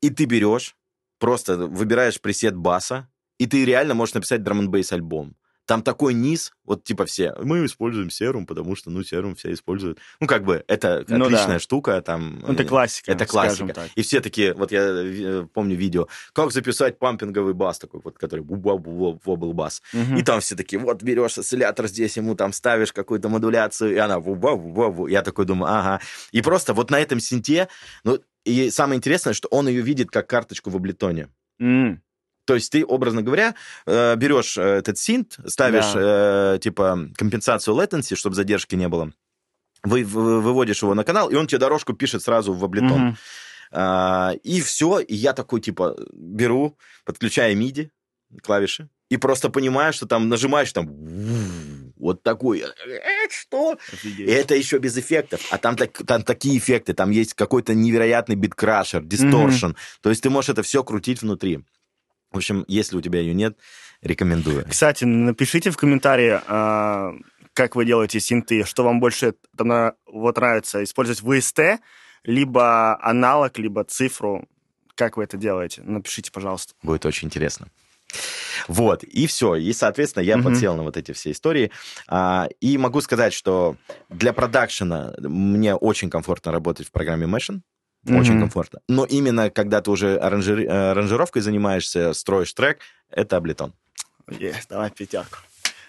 И 0.00 0.10
ты 0.10 0.26
берешь, 0.26 0.76
просто 1.18 1.56
выбираешь 1.56 2.20
пресет 2.20 2.56
баса, 2.56 3.08
и 3.40 3.46
ты 3.46 3.64
реально 3.64 3.94
можешь 3.94 4.14
написать 4.14 4.42
драм 4.42 4.60
н 4.60 4.84
альбом. 4.90 5.34
Там 5.64 5.82
такой 5.82 6.14
низ, 6.14 6.52
вот 6.64 6.84
типа 6.84 7.06
все, 7.06 7.34
мы 7.42 7.64
используем 7.64 8.10
серум, 8.10 8.44
потому 8.44 8.76
что, 8.76 8.90
ну, 8.90 9.02
серум 9.02 9.34
все 9.34 9.52
используют. 9.52 9.98
Ну, 10.20 10.26
как 10.26 10.44
бы, 10.44 10.62
это 10.66 11.04
ну, 11.08 11.24
отличная 11.24 11.54
да. 11.54 11.58
штука, 11.58 12.02
там... 12.02 12.40
Ну, 12.46 12.52
это 12.52 12.64
классика, 12.64 13.12
Это 13.12 13.24
классика. 13.24 13.88
И 13.94 14.02
все 14.02 14.20
такие, 14.20 14.52
вот 14.52 14.72
я 14.72 14.82
э, 14.82 15.46
помню 15.54 15.76
видео, 15.76 16.08
как 16.34 16.52
записать 16.52 16.98
пампинговый 16.98 17.54
бас 17.54 17.78
такой, 17.78 18.00
вот, 18.04 18.18
который 18.18 18.40
вобл 18.44 19.52
бас. 19.54 19.80
Угу. 19.94 20.18
И 20.18 20.22
там 20.22 20.40
все 20.40 20.54
такие, 20.56 20.78
вот 20.80 21.02
берешь 21.02 21.38
осциллятор 21.38 21.86
здесь, 21.86 22.16
ему 22.18 22.34
там 22.34 22.52
ставишь 22.52 22.92
какую-то 22.92 23.30
модуляцию, 23.30 23.94
и 23.94 23.96
она 23.96 24.18
ву 24.18 25.06
Я 25.06 25.22
такой 25.22 25.46
думаю, 25.46 25.72
ага. 25.72 26.00
И 26.32 26.42
просто 26.42 26.74
вот 26.74 26.90
на 26.90 26.98
этом 27.00 27.20
синте, 27.20 27.68
ну, 28.04 28.18
и 28.44 28.70
самое 28.70 28.98
интересное, 28.98 29.32
что 29.32 29.48
он 29.48 29.68
ее 29.68 29.80
видит 29.80 30.10
как 30.10 30.28
карточку 30.28 30.68
в 30.68 30.76
облитоне. 30.76 31.28
Mm. 31.62 32.00
То 32.50 32.56
есть 32.56 32.72
ты, 32.72 32.84
образно 32.84 33.22
говоря, 33.22 33.54
э, 33.86 34.16
берешь 34.16 34.58
э, 34.58 34.62
этот 34.62 34.98
синт, 34.98 35.38
ставишь 35.46 35.92
да. 35.94 36.56
э, 36.56 36.58
типа 36.58 36.98
компенсацию 37.14 37.76
latency, 37.76 38.16
чтобы 38.16 38.34
задержки 38.34 38.74
не 38.74 38.88
было, 38.88 39.12
вы, 39.84 40.02
выводишь 40.02 40.82
его 40.82 40.94
на 40.94 41.04
канал, 41.04 41.30
и 41.30 41.36
он 41.36 41.46
тебе 41.46 41.58
дорожку 41.58 41.92
пишет 41.92 42.24
сразу 42.24 42.52
в 42.52 42.64
облитон. 42.64 43.10
Угу. 43.10 43.16
А, 43.70 44.32
и 44.42 44.60
все, 44.62 44.98
и 44.98 45.14
я 45.14 45.32
такой 45.32 45.60
типа 45.60 45.96
беру, 46.12 46.76
подключаю 47.04 47.56
MIDI 47.56 47.90
клавиши, 48.42 48.88
и 49.10 49.16
просто 49.16 49.48
понимаю, 49.48 49.92
что 49.92 50.06
там 50.06 50.28
нажимаешь 50.28 50.72
там 50.72 50.88
вот 52.00 52.24
такой, 52.24 52.64
что? 53.30 53.78
Офигеть. 53.92 54.28
И 54.28 54.32
это 54.32 54.56
еще 54.56 54.78
без 54.78 54.98
эффектов. 54.98 55.40
А 55.52 55.58
там, 55.58 55.76
так, 55.76 56.04
там 56.04 56.24
такие 56.24 56.58
эффекты, 56.58 56.94
там 56.94 57.10
есть 57.10 57.34
какой-то 57.34 57.74
невероятный 57.74 58.34
биткрашер, 58.34 59.04
дисторшн. 59.04 59.66
Mm-hmm. 59.66 59.76
То 60.00 60.10
есть 60.10 60.22
ты 60.22 60.30
можешь 60.30 60.50
это 60.50 60.64
все 60.64 60.82
крутить 60.82 61.22
внутри. 61.22 61.60
В 62.30 62.36
общем, 62.36 62.64
если 62.68 62.96
у 62.96 63.00
тебя 63.00 63.20
ее 63.20 63.34
нет, 63.34 63.56
рекомендую. 64.02 64.64
Кстати, 64.68 65.04
напишите 65.04 65.70
в 65.70 65.76
комментарии, 65.76 66.40
а, 66.46 67.12
как 67.54 67.76
вы 67.76 67.84
делаете 67.84 68.20
синты, 68.20 68.64
что 68.64 68.84
вам 68.84 69.00
больше 69.00 69.34
там, 69.56 69.92
вот 70.06 70.36
нравится, 70.36 70.82
использовать 70.84 71.22
VST, 71.22 71.78
либо 72.24 72.98
аналог, 73.02 73.58
либо 73.58 73.84
цифру. 73.84 74.48
Как 74.94 75.16
вы 75.16 75.24
это 75.24 75.36
делаете? 75.36 75.82
Напишите, 75.82 76.30
пожалуйста. 76.30 76.74
Будет 76.82 77.06
очень 77.06 77.28
интересно. 77.28 77.68
Вот, 78.68 79.02
и 79.04 79.26
все. 79.26 79.54
И, 79.54 79.72
соответственно, 79.72 80.22
я 80.22 80.36
mm-hmm. 80.36 80.42
подсел 80.42 80.76
на 80.76 80.82
вот 80.82 80.96
эти 80.96 81.12
все 81.12 81.30
истории. 81.30 81.70
А, 82.08 82.48
и 82.60 82.76
могу 82.78 83.00
сказать, 83.00 83.32
что 83.32 83.76
для 84.08 84.32
продакшена 84.32 85.14
мне 85.18 85.74
очень 85.74 86.10
комфортно 86.10 86.52
работать 86.52 86.88
в 86.88 86.92
программе 86.92 87.26
Mesh. 88.06 88.20
Очень 88.20 88.36
mm-hmm. 88.36 88.40
комфортно. 88.40 88.80
Но 88.88 89.04
именно 89.04 89.50
когда 89.50 89.80
ты 89.80 89.90
уже 89.90 90.16
аранжир... 90.16 90.60
Э, 90.60 90.90
аранжировкой 90.92 91.42
занимаешься, 91.42 92.12
строишь 92.14 92.52
трек, 92.52 92.78
это 93.10 93.36
Аблетон. 93.36 93.74
Yes, 94.28 94.62
давай 94.68 94.90
пятерку. 94.90 95.38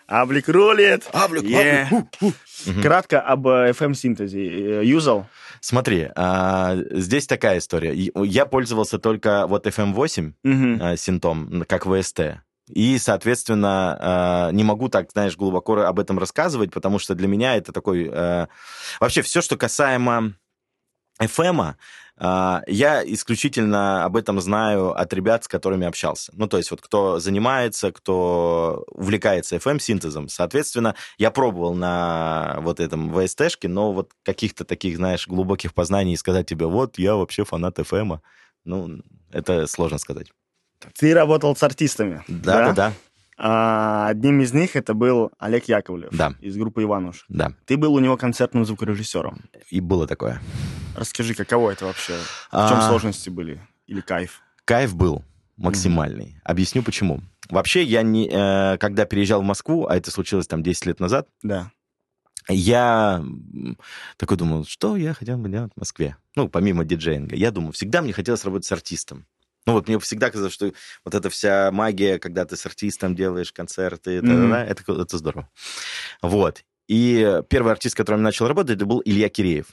Аблик 0.08 0.50
рулит. 0.50 1.08
Аблик, 1.14 1.44
yeah. 1.44 1.88
аблик. 1.90 2.36
Угу. 2.68 2.82
Кратко 2.82 3.22
об 3.22 3.48
FM-синтезе. 3.48 4.82
Э, 4.82 4.86
юзал? 4.86 5.28
Смотри, 5.62 6.10
а, 6.16 6.76
здесь 6.92 7.28
такая 7.28 7.60
история. 7.60 7.94
Я 7.94 8.46
пользовался 8.46 9.00
только 9.00 9.48
вот 9.48 9.66
FM8 9.66 10.34
угу. 10.44 10.84
а, 10.84 10.98
синтом, 10.98 11.64
как 11.68 11.86
VST. 11.86 12.40
И, 12.68 12.98
соответственно, 12.98 13.98
а, 14.00 14.52
не 14.52 14.64
могу 14.64 14.90
так, 14.90 15.12
знаешь, 15.12 15.38
глубоко 15.38 15.78
об 15.78 16.00
этом 16.00 16.20
рассказывать, 16.20 16.72
потому 16.72 17.00
что 17.00 17.16
для 17.16 17.28
меня 17.28 17.56
это 17.56 17.72
такой... 17.72 18.10
А, 18.12 18.50
вообще, 19.00 19.22
все, 19.22 19.42
что 19.42 19.56
касаемо 19.56 20.34
FM, 21.22 21.76
а, 22.24 22.62
я 22.68 23.04
исключительно 23.04 24.04
об 24.04 24.16
этом 24.16 24.40
знаю 24.42 24.92
от 24.92 25.12
ребят, 25.14 25.44
с 25.44 25.48
которыми 25.48 25.88
общался. 25.88 26.32
Ну, 26.36 26.48
то 26.48 26.58
есть 26.58 26.70
вот 26.70 26.82
кто 26.82 27.20
занимается, 27.20 27.92
кто 27.92 28.84
увлекается 28.92 29.56
FM-синтезом. 29.56 30.28
Соответственно, 30.28 30.96
я 31.18 31.32
пробовал 31.32 31.74
на 31.74 32.58
вот 32.62 32.80
этом 32.80 33.12
VST-шке, 33.12 33.68
но 33.68 33.92
вот 33.92 34.12
каких-то 34.24 34.66
таких, 34.66 34.98
знаешь, 34.98 35.28
глубоких 35.28 35.74
познаний 35.74 36.16
сказать 36.16 36.46
тебе, 36.46 36.68
вот, 36.68 37.00
я 37.00 37.16
вообще 37.16 37.44
фанат 37.44 37.80
FM, 37.80 38.20
ну, 38.66 39.02
это 39.32 39.66
сложно 39.66 39.98
сказать. 39.98 40.32
Ты 40.98 41.14
работал 41.14 41.56
с 41.56 41.64
артистами. 41.64 42.24
Да, 42.28 42.68
да, 42.68 42.74
да. 42.74 42.94
А, 43.44 44.08
одним 44.08 44.42
из 44.42 44.54
них 44.54 44.76
это 44.76 44.94
был 44.94 45.32
Олег 45.40 45.66
Яковлев 45.68 46.12
да. 46.12 46.36
из 46.42 46.56
группы 46.58 46.84
Ивануш. 46.84 47.26
Да. 47.28 47.54
Ты 47.66 47.76
был 47.76 47.96
у 47.96 48.00
него 48.00 48.16
концертным 48.16 48.66
звукорежиссером. 48.66 49.42
И 49.72 49.80
было 49.80 50.06
такое. 50.06 50.40
Расскажи, 50.96 51.34
каково 51.34 51.72
это 51.72 51.86
вообще? 51.86 52.14
В 52.52 52.70
чем 52.70 52.78
а... 52.78 52.88
сложности 52.88 53.32
были? 53.32 53.60
Или 53.88 54.02
кайф? 54.02 54.42
Кайф 54.66 54.96
был 54.96 55.24
максимальный. 55.58 56.26
Mm-hmm. 56.26 56.42
Объясню 56.44 56.84
почему. 56.84 57.22
Вообще, 57.50 57.82
я 57.82 58.04
не, 58.04 58.30
э, 58.32 58.78
когда 58.78 59.06
переезжал 59.06 59.42
в 59.42 59.46
Москву, 59.46 59.88
а 59.88 59.98
это 59.98 60.12
случилось 60.12 60.46
там 60.46 60.62
10 60.62 60.86
лет 60.86 61.00
назад, 61.00 61.28
да. 61.42 61.72
я 62.48 63.26
такой 64.18 64.38
думал, 64.38 64.66
что 64.66 64.98
я 64.98 65.16
хотел 65.16 65.40
бы 65.40 65.50
делать 65.50 65.72
в 65.76 65.80
Москве? 65.80 66.16
Ну, 66.36 66.48
помимо 66.48 66.86
диджеинга. 66.86 67.36
Я 67.36 67.50
думаю, 67.50 67.72
всегда 67.72 68.04
мне 68.04 68.14
хотелось 68.14 68.46
работать 68.46 68.68
с 68.68 68.72
артистом. 68.72 69.26
Ну 69.66 69.74
вот 69.74 69.88
мне 69.88 70.00
всегда 70.00 70.32
казалось, 70.32 70.54
что 70.54 70.72
вот 71.06 71.14
эта 71.14 71.30
вся 71.30 71.72
магия, 71.72 72.20
когда 72.20 72.46
ты 72.46 72.56
с 72.56 72.66
артистом 72.66 73.16
делаешь 73.16 73.52
концерты, 73.52 74.18
mm-hmm. 74.18 74.56
это, 74.56 75.02
это 75.02 75.18
здорово. 75.18 75.50
Вот. 76.22 76.64
И 76.88 77.42
первый 77.50 77.72
артист, 77.72 77.94
с 77.94 77.96
которым 77.96 78.22
я 78.22 78.26
начал 78.26 78.48
работать, 78.48 78.78
это 78.78 78.86
был 78.86 79.02
Илья 79.06 79.30
Киреев. 79.30 79.68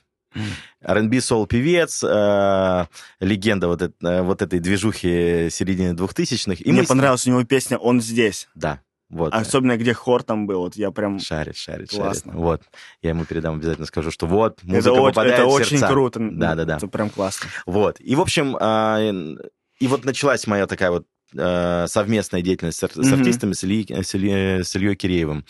R&B 0.82 1.20
сол-певец, 1.20 2.04
э, 2.04 2.86
легенда 3.20 3.66
вот, 3.68 3.82
это, 3.82 4.22
вот 4.22 4.42
этой 4.42 4.58
движухи 4.60 5.48
середины 5.50 5.94
двухтысячных. 5.94 6.64
И 6.64 6.70
Мне 6.70 6.82
мы... 6.82 6.86
понравилась 6.86 7.26
у 7.26 7.30
него 7.30 7.44
песня 7.44 7.78
«Он 7.78 8.00
здесь». 8.00 8.46
Да. 8.54 8.80
Вот. 9.10 9.32
Особенно, 9.32 9.78
где 9.78 9.94
хор 9.94 10.22
там 10.22 10.46
был, 10.46 10.60
вот 10.60 10.76
я 10.76 10.90
прям... 10.90 11.18
Шарит, 11.18 11.56
шарит, 11.56 11.90
Классно. 11.90 12.32
шарит. 12.32 12.44
Вот. 12.44 12.62
Я 13.00 13.10
ему 13.10 13.24
передам, 13.24 13.54
обязательно 13.54 13.86
скажу, 13.86 14.10
что 14.10 14.26
вот, 14.26 14.62
музыка 14.62 14.90
это 14.90 15.02
попадает 15.02 15.38
Это 15.38 15.48
в 15.48 15.56
сердца. 15.56 15.74
очень 15.74 15.86
круто. 15.86 16.20
Да-да-да. 16.20 16.76
Это 16.76 16.88
прям 16.88 17.08
классно. 17.08 17.48
Вот. 17.64 17.96
И, 18.00 18.14
в 18.14 18.20
общем, 18.20 18.54
э, 18.54 19.38
и 19.78 19.86
вот 19.86 20.04
началась 20.04 20.46
моя 20.46 20.66
такая 20.66 20.90
вот 20.90 21.06
э, 21.36 21.86
совместная 21.88 22.42
деятельность 22.42 22.78
с, 22.78 22.82
mm-hmm. 22.82 23.02
с 23.02 23.12
артистами, 23.12 23.52
с, 23.52 23.64
Ильей, 23.64 23.86
с, 24.02 24.14
Ильей, 24.14 24.64
с 24.64 24.74
Ильей 24.76 24.96
Киреевым. 24.96 25.44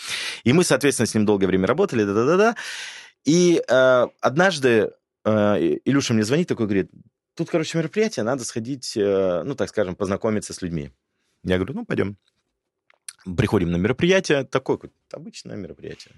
И 0.45 0.53
мы, 0.53 0.65
соответственно, 0.65 1.07
с 1.07 1.15
ним 1.15 1.25
долгое 1.27 1.47
время 1.47 1.67
работали, 1.67 2.05
да-да-да. 2.05 2.57
И 3.25 3.63
э, 3.67 4.07
однажды 4.21 4.93
э, 5.25 5.79
Илюша 5.85 6.15
мне 6.15 6.25
звонит 6.25 6.49
такой, 6.49 6.67
говорит, 6.67 6.91
тут, 7.35 7.51
короче, 7.51 7.79
мероприятие, 7.79 8.25
надо 8.25 8.45
сходить, 8.45 8.97
э, 8.97 9.43
ну, 9.45 9.55
так 9.55 9.69
скажем, 9.69 9.97
познакомиться 9.97 10.53
с 10.53 10.63
людьми. 10.63 10.91
Я 11.45 11.57
говорю, 11.57 11.75
ну, 11.75 11.85
пойдем. 11.85 12.17
Приходим 13.37 13.71
на 13.71 13.77
мероприятие, 13.77 14.45
такое 14.45 14.79
обычное 15.13 15.57
мероприятие. 15.57 16.15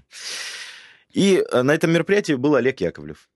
И 1.10 1.44
э, 1.50 1.62
на 1.62 1.74
этом 1.74 1.90
мероприятии 1.90 2.34
был 2.34 2.54
Олег 2.54 2.80
Яковлев. 2.80 3.28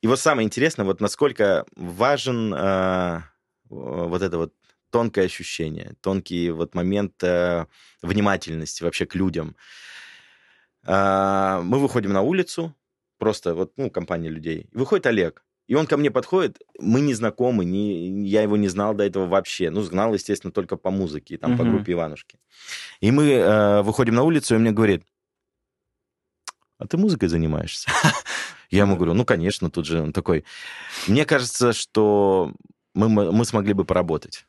И 0.00 0.06
вот 0.06 0.20
самое 0.20 0.46
интересное, 0.46 0.84
вот 0.84 1.00
насколько 1.00 1.66
важен 1.74 2.54
э, 2.54 3.22
вот 3.68 4.22
это 4.22 4.38
вот 4.38 4.54
тонкое 4.90 5.26
ощущение, 5.26 5.94
тонкий 6.00 6.50
вот 6.50 6.74
момент 6.74 7.22
э, 7.22 7.66
внимательности 8.02 8.82
вообще 8.82 9.06
к 9.06 9.14
людям. 9.14 9.56
Э, 10.84 11.60
мы 11.62 11.78
выходим 11.78 12.12
на 12.12 12.22
улицу, 12.22 12.74
просто 13.18 13.54
вот, 13.54 13.72
ну, 13.76 13.90
компания 13.90 14.28
людей. 14.28 14.68
Выходит 14.72 15.06
Олег, 15.06 15.44
и 15.66 15.74
он 15.74 15.86
ко 15.86 15.98
мне 15.98 16.10
подходит, 16.10 16.58
мы 16.78 17.00
не 17.02 17.12
знакомы, 17.14 17.64
не, 17.64 18.26
я 18.26 18.42
его 18.42 18.56
не 18.56 18.68
знал 18.68 18.94
до 18.94 19.04
этого 19.04 19.26
вообще. 19.26 19.70
Ну, 19.70 19.82
знал, 19.82 20.14
естественно, 20.14 20.50
только 20.50 20.76
по 20.76 20.90
музыке, 20.90 21.36
там, 21.36 21.52
угу. 21.52 21.58
по 21.58 21.68
группе 21.68 21.92
Иванушки. 21.92 22.38
И 23.00 23.10
мы 23.10 23.30
э, 23.30 23.82
выходим 23.82 24.14
на 24.14 24.22
улицу, 24.22 24.54
и 24.54 24.56
он 24.56 24.62
мне 24.62 24.72
говорит, 24.72 25.04
а 26.78 26.86
ты 26.86 26.96
музыкой 26.96 27.28
занимаешься? 27.28 27.90
Я 28.70 28.80
ему 28.80 28.96
говорю, 28.96 29.14
ну, 29.14 29.24
конечно, 29.24 29.70
тут 29.70 29.84
же 29.84 30.00
он 30.00 30.12
такой. 30.12 30.44
Мне 31.06 31.24
кажется, 31.24 31.72
что 31.72 32.54
мы, 33.06 33.30
мы 33.30 33.44
смогли 33.44 33.74
бы 33.74 33.84
поработать. 33.84 34.46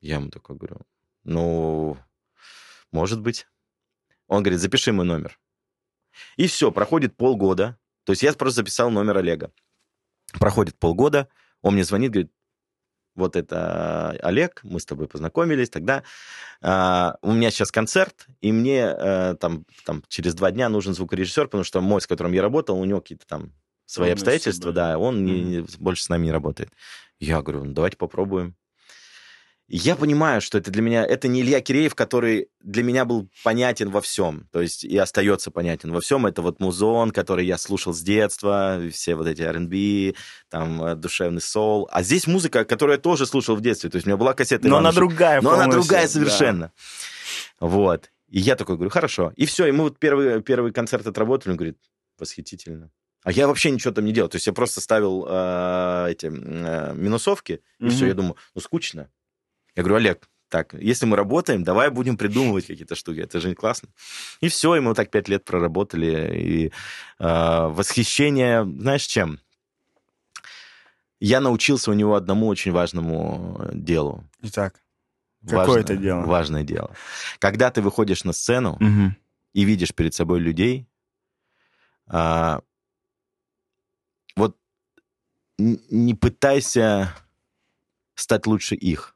Я 0.00 0.16
ему 0.16 0.30
такой 0.30 0.56
говорю, 0.56 0.78
ну, 1.24 1.98
может 2.92 3.20
быть. 3.20 3.46
Он 4.26 4.42
говорит, 4.42 4.60
запиши 4.60 4.92
мой 4.92 5.04
номер. 5.04 5.38
И 6.36 6.46
все, 6.46 6.70
проходит 6.70 7.16
полгода. 7.16 7.78
То 8.04 8.12
есть 8.12 8.22
я 8.22 8.32
просто 8.32 8.56
записал 8.56 8.90
номер 8.90 9.18
Олега. 9.18 9.52
Проходит 10.38 10.78
полгода, 10.78 11.28
он 11.60 11.74
мне 11.74 11.84
звонит, 11.84 12.12
говорит, 12.12 12.32
вот 13.16 13.36
это 13.36 14.10
Олег, 14.22 14.60
мы 14.62 14.78
с 14.78 14.86
тобой 14.86 15.08
познакомились, 15.08 15.68
тогда 15.68 16.04
э, 16.62 17.12
у 17.22 17.32
меня 17.32 17.50
сейчас 17.50 17.72
концерт, 17.72 18.26
и 18.40 18.52
мне 18.52 18.94
э, 18.96 19.34
там, 19.40 19.66
там 19.84 20.04
через 20.08 20.34
два 20.34 20.52
дня 20.52 20.68
нужен 20.68 20.94
звукорежиссер, 20.94 21.46
потому 21.46 21.64
что 21.64 21.80
мой, 21.80 22.00
с 22.00 22.06
которым 22.06 22.32
я 22.32 22.42
работал, 22.42 22.78
у 22.78 22.84
него 22.84 23.00
какие-то 23.00 23.26
там 23.26 23.52
свои 23.90 24.10
обстоятельства, 24.10 24.72
да, 24.72 24.98
он 24.98 25.26
mm-hmm. 25.26 25.42
не, 25.42 25.66
больше 25.78 26.04
с 26.04 26.08
нами 26.08 26.26
не 26.26 26.32
работает. 26.32 26.70
Я 27.18 27.42
говорю, 27.42 27.64
ну 27.64 27.72
давайте 27.72 27.96
попробуем. 27.96 28.54
Я 29.72 29.94
понимаю, 29.94 30.40
что 30.40 30.58
это 30.58 30.72
для 30.72 30.82
меня, 30.82 31.06
это 31.06 31.28
не 31.28 31.42
Илья 31.42 31.60
Киреев, 31.60 31.94
который 31.94 32.48
для 32.60 32.82
меня 32.82 33.04
был 33.04 33.28
понятен 33.44 33.88
во 33.90 34.00
всем, 34.00 34.48
то 34.50 34.60
есть 34.60 34.82
и 34.82 34.96
остается 34.96 35.52
понятен 35.52 35.92
во 35.92 36.00
всем. 36.00 36.26
Это 36.26 36.42
вот 36.42 36.58
музон, 36.58 37.12
который 37.12 37.46
я 37.46 37.56
слушал 37.56 37.94
с 37.94 38.00
детства, 38.00 38.80
все 38.92 39.14
вот 39.14 39.28
эти 39.28 39.42
R&B, 39.42 40.14
там 40.48 40.82
э, 40.82 40.94
душевный 40.96 41.40
сол. 41.40 41.88
А 41.92 42.02
здесь 42.02 42.26
музыка, 42.26 42.64
которую 42.64 42.96
я 42.96 43.00
тоже 43.00 43.26
слушал 43.26 43.54
в 43.54 43.60
детстве, 43.60 43.90
то 43.90 43.96
есть 43.96 44.08
у 44.08 44.10
меня 44.10 44.16
была 44.16 44.34
кассета 44.34 44.66
Но 44.66 44.78
она 44.78 44.90
другая. 44.90 45.40
Но 45.40 45.52
она 45.52 45.68
другая 45.68 46.08
совершенно. 46.08 46.72
Да. 47.60 47.66
Вот. 47.68 48.10
И 48.28 48.40
я 48.40 48.56
такой 48.56 48.74
говорю, 48.74 48.90
хорошо. 48.90 49.32
И 49.36 49.46
все, 49.46 49.66
и 49.66 49.72
мы 49.72 49.84
вот 49.84 50.00
первый, 50.00 50.42
первый 50.42 50.72
концерт 50.72 51.06
отработали, 51.06 51.52
он 51.52 51.56
говорит, 51.56 51.78
восхитительно. 52.18 52.90
А 53.22 53.32
я 53.32 53.46
вообще 53.46 53.70
ничего 53.70 53.92
там 53.92 54.04
не 54.04 54.12
делал. 54.12 54.28
То 54.28 54.36
есть 54.36 54.46
я 54.46 54.52
просто 54.52 54.80
ставил 54.80 55.26
э, 55.28 56.06
эти 56.10 56.26
э, 56.26 56.94
минусовки, 56.94 57.60
и 57.78 57.84
mm-hmm. 57.84 57.88
все. 57.90 58.06
Я 58.06 58.14
думаю, 58.14 58.36
ну 58.54 58.60
скучно. 58.60 59.10
Я 59.76 59.82
говорю, 59.82 59.96
Олег, 59.96 60.28
так, 60.50 60.74
если 60.74 61.06
мы 61.06 61.16
работаем, 61.16 61.62
давай 61.62 61.90
будем 61.90 62.16
придумывать 62.16 62.66
какие-то 62.66 62.96
штуки. 62.96 63.20
Это 63.20 63.40
же 63.40 63.48
не 63.48 63.54
классно. 63.54 63.88
И 64.40 64.48
все, 64.48 64.74
и 64.74 64.80
мы 64.80 64.88
вот 64.88 64.96
так 64.96 65.10
пять 65.10 65.28
лет 65.28 65.44
проработали. 65.44 66.38
И 66.38 66.72
э, 67.18 67.66
восхищение, 67.68 68.64
знаешь, 68.64 69.06
чем? 69.06 69.38
Я 71.20 71.40
научился 71.40 71.90
у 71.90 71.94
него 71.94 72.14
одному 72.14 72.48
очень 72.48 72.72
важному 72.72 73.68
делу. 73.72 74.24
Итак, 74.42 74.82
какое 75.42 75.66
важное, 75.66 75.82
это 75.82 75.96
дело? 75.96 76.20
Важное 76.22 76.64
дело. 76.64 76.90
Когда 77.38 77.70
ты 77.70 77.80
выходишь 77.80 78.24
на 78.24 78.32
сцену 78.32 78.72
угу. 78.72 79.14
и 79.52 79.64
видишь 79.64 79.94
перед 79.94 80.14
собой 80.14 80.40
людей, 80.40 80.88
э, 82.10 82.60
не 85.90 86.14
пытайся 86.14 87.14
стать 88.14 88.46
лучше 88.46 88.74
их 88.74 89.14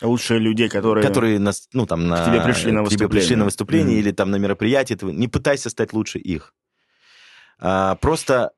Лучше 0.00 0.38
людей, 0.38 0.68
которые... 0.68 1.04
Которые 1.04 1.38
на, 1.38 1.52
ну, 1.72 1.86
там, 1.86 2.06
на, 2.06 2.22
к 2.22 2.26
тебе 2.26 2.40
пришли 2.40 2.70
на 2.70 2.82
выступление, 2.82 3.08
тебе 3.08 3.08
пришли 3.08 3.36
на 3.36 3.44
выступление 3.44 3.96
mm-hmm. 3.96 4.00
или 4.00 4.10
там 4.12 4.30
на 4.30 4.36
мероприятие. 4.36 4.98
Не 5.02 5.28
пытайся 5.28 5.70
стать 5.70 5.92
лучше 5.92 6.18
их. 6.18 6.54
А, 7.58 7.96
просто 7.96 8.52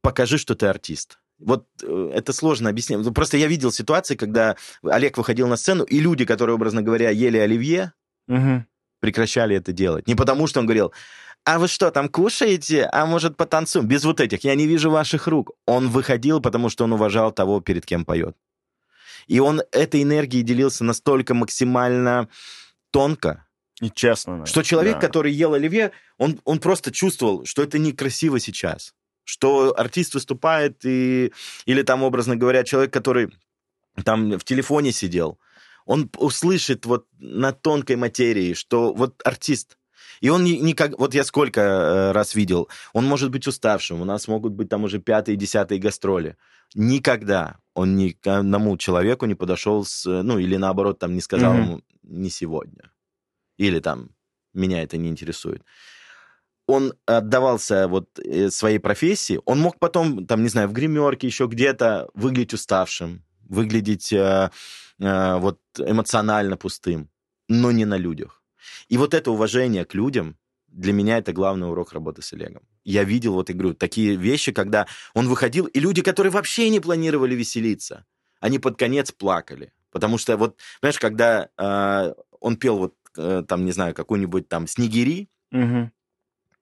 покажи, 0.00 0.38
что 0.38 0.54
ты 0.54 0.66
артист. 0.66 1.18
Вот 1.38 1.66
э, 1.82 2.12
это 2.14 2.32
сложно 2.32 2.70
объяснить. 2.70 3.12
Просто 3.12 3.36
я 3.36 3.48
видел 3.48 3.72
ситуации, 3.72 4.14
когда 4.14 4.56
Олег 4.82 5.18
выходил 5.18 5.48
на 5.48 5.56
сцену, 5.56 5.82
и 5.82 5.98
люди, 5.98 6.24
которые, 6.24 6.54
образно 6.54 6.82
говоря, 6.82 7.10
ели 7.10 7.38
оливье, 7.38 7.92
угу. 8.28 8.64
прекращали 9.00 9.56
это 9.56 9.72
делать. 9.72 10.06
Не 10.06 10.14
потому, 10.14 10.46
что 10.46 10.60
он 10.60 10.66
говорил, 10.66 10.92
а 11.46 11.58
вы 11.58 11.68
что, 11.68 11.90
там 11.92 12.08
кушаете? 12.08 12.88
А 12.92 13.06
может, 13.06 13.36
потанцуем? 13.36 13.86
Без 13.86 14.04
вот 14.04 14.20
этих. 14.20 14.44
Я 14.44 14.56
не 14.56 14.66
вижу 14.66 14.90
ваших 14.90 15.28
рук. 15.28 15.52
Он 15.64 15.88
выходил, 15.88 16.40
потому 16.40 16.68
что 16.70 16.84
он 16.84 16.92
уважал 16.92 17.30
того, 17.30 17.60
перед 17.60 17.86
кем 17.86 18.04
поет. 18.04 18.36
И 19.28 19.38
он 19.38 19.62
этой 19.70 20.02
энергией 20.02 20.42
делился 20.42 20.84
настолько 20.84 21.34
максимально 21.34 22.28
тонко, 22.90 23.46
и 23.80 23.90
честно. 23.90 24.32
Наверное. 24.32 24.50
Что 24.50 24.62
человек, 24.62 24.94
да. 24.94 25.00
который 25.00 25.32
ел 25.32 25.54
оливье, 25.54 25.92
он, 26.18 26.40
он 26.44 26.58
просто 26.58 26.90
чувствовал, 26.90 27.44
что 27.44 27.62
это 27.62 27.78
некрасиво 27.78 28.40
сейчас. 28.40 28.94
Что 29.24 29.74
артист 29.76 30.14
выступает, 30.14 30.84
и, 30.84 31.32
или 31.66 31.82
там, 31.82 32.02
образно 32.02 32.36
говоря, 32.36 32.64
человек, 32.64 32.92
который 32.92 33.30
там 34.04 34.38
в 34.38 34.44
телефоне 34.44 34.92
сидел, 34.92 35.38
он 35.84 36.10
услышит 36.16 36.86
вот 36.86 37.06
на 37.18 37.52
тонкой 37.52 37.96
материи, 37.96 38.54
что 38.54 38.92
вот 38.92 39.20
артист, 39.24 39.76
и 40.20 40.28
он 40.28 40.44
никак... 40.44 40.98
Вот 40.98 41.14
я 41.14 41.24
сколько 41.24 41.60
э, 41.60 42.12
раз 42.12 42.34
видел, 42.34 42.68
он 42.92 43.06
может 43.06 43.30
быть 43.30 43.46
уставшим, 43.46 44.00
у 44.00 44.04
нас 44.04 44.28
могут 44.28 44.52
быть 44.52 44.68
там 44.68 44.84
уже 44.84 44.98
пятые, 44.98 45.36
десятые 45.36 45.80
гастроли. 45.80 46.36
Никогда 46.74 47.58
он 47.74 47.96
ни 47.96 48.10
к 48.10 48.26
одному 48.26 48.76
человеку 48.76 49.26
не 49.26 49.34
подошел 49.34 49.84
с... 49.84 50.04
Ну, 50.04 50.38
или 50.38 50.56
наоборот, 50.56 50.98
там 50.98 51.14
не 51.14 51.20
сказал 51.20 51.54
mm-hmm. 51.54 51.62
ему 51.62 51.80
«не 52.02 52.30
сегодня». 52.30 52.90
Или 53.58 53.80
там 53.80 54.10
«меня 54.54 54.82
это 54.82 54.96
не 54.96 55.08
интересует» 55.08 55.62
он 56.66 56.94
отдавался 57.06 57.88
вот 57.88 58.18
э, 58.18 58.50
своей 58.50 58.78
профессии, 58.78 59.40
он 59.44 59.60
мог 59.60 59.78
потом, 59.78 60.26
там, 60.26 60.42
не 60.42 60.48
знаю, 60.48 60.68
в 60.68 60.72
гримерке, 60.72 61.26
еще 61.26 61.46
где-то 61.46 62.08
выглядеть 62.14 62.54
уставшим, 62.54 63.22
выглядеть 63.48 64.12
э, 64.12 64.50
э, 64.98 65.36
вот 65.38 65.60
эмоционально 65.78 66.56
пустым, 66.56 67.08
но 67.48 67.70
не 67.70 67.84
на 67.84 67.96
людях. 67.96 68.35
И 68.88 68.96
вот 68.96 69.14
это 69.14 69.30
уважение 69.30 69.84
к 69.84 69.94
людям, 69.94 70.36
для 70.68 70.92
меня 70.92 71.18
это 71.18 71.32
главный 71.32 71.68
урок 71.68 71.92
работы 71.92 72.22
с 72.22 72.32
Олегом. 72.32 72.62
Я 72.84 73.04
видел, 73.04 73.34
вот, 73.34 73.50
игру 73.50 73.72
такие 73.72 74.16
вещи, 74.16 74.52
когда 74.52 74.86
он 75.14 75.28
выходил, 75.28 75.66
и 75.66 75.80
люди, 75.80 76.02
которые 76.02 76.30
вообще 76.30 76.68
не 76.68 76.80
планировали 76.80 77.34
веселиться, 77.34 78.04
они 78.40 78.58
под 78.58 78.78
конец 78.78 79.10
плакали. 79.12 79.72
Потому 79.90 80.18
что 80.18 80.36
вот, 80.36 80.58
понимаешь, 80.80 80.98
когда 80.98 81.48
э, 81.56 82.14
он 82.40 82.56
пел 82.56 82.78
вот, 82.78 82.94
э, 83.16 83.42
там, 83.48 83.64
не 83.64 83.72
знаю, 83.72 83.94
какую-нибудь 83.94 84.48
там 84.48 84.66
«Снегири», 84.66 85.30
угу. 85.50 85.90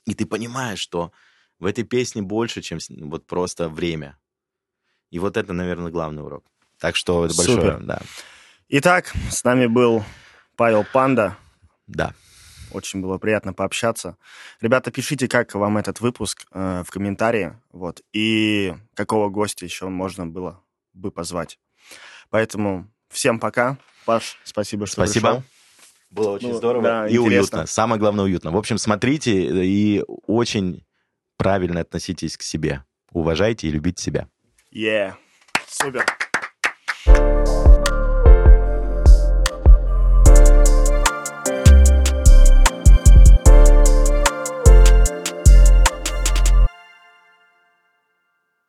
и 0.07 0.15
ты 0.15 0.27
понимаешь, 0.27 0.79
что 0.79 1.11
в 1.59 1.67
этой 1.67 1.85
песне 1.85 2.23
больше, 2.23 2.63
чем 2.63 2.79
вот 3.09 3.27
просто 3.27 3.69
время. 3.69 4.17
И 5.11 5.19
вот 5.19 5.37
это, 5.37 5.53
наверное, 5.53 5.91
главный 5.91 6.23
урок. 6.23 6.45
Так 6.79 6.97
что 6.97 7.25
это 7.25 7.35
большое, 7.37 7.57
Супер. 7.57 7.81
да. 7.85 8.03
Итак, 8.69 9.13
с 9.31 9.45
нами 9.45 9.67
был 9.67 10.05
Павел 10.57 10.85
Панда. 10.93 11.37
Да. 11.87 12.15
Очень 12.71 13.01
было 13.01 13.19
приятно 13.19 13.53
пообщаться. 13.53 14.17
Ребята, 14.61 14.91
пишите, 14.91 15.29
как 15.29 15.55
вам 15.55 15.79
этот 15.79 16.01
выпуск 16.01 16.47
э, 16.53 16.83
в 16.85 16.91
комментарии, 16.91 17.55
вот, 17.73 18.03
и 18.13 18.75
какого 18.95 19.29
гостя 19.29 19.65
еще 19.65 19.89
можно 19.89 20.27
было 20.27 20.61
бы 20.93 21.11
позвать. 21.11 21.59
Поэтому 22.31 22.91
всем 23.11 23.39
пока. 23.39 23.79
Паш, 24.07 24.39
спасибо, 24.45 24.87
что 24.87 25.05
спасибо. 25.05 25.29
пришел. 25.29 25.43
Было 26.11 26.31
очень 26.31 26.51
ну, 26.51 26.55
здорово 26.55 26.83
да, 26.83 27.07
и 27.09 27.17
интересно. 27.17 27.59
уютно. 27.59 27.67
Самое 27.67 28.01
главное, 28.01 28.25
уютно. 28.25 28.51
В 28.51 28.57
общем, 28.57 28.79
смотрите 28.79 29.65
и 29.65 30.03
очень 30.27 30.85
правильно 31.37 31.81
относитесь 31.81 32.37
к 32.37 32.43
себе. 32.43 32.85
Уважайте 33.11 33.69
и 33.69 33.71
любите 33.71 34.03
себя. 34.03 34.29
Yeah. 34.73 35.15
Супер. 35.69 36.05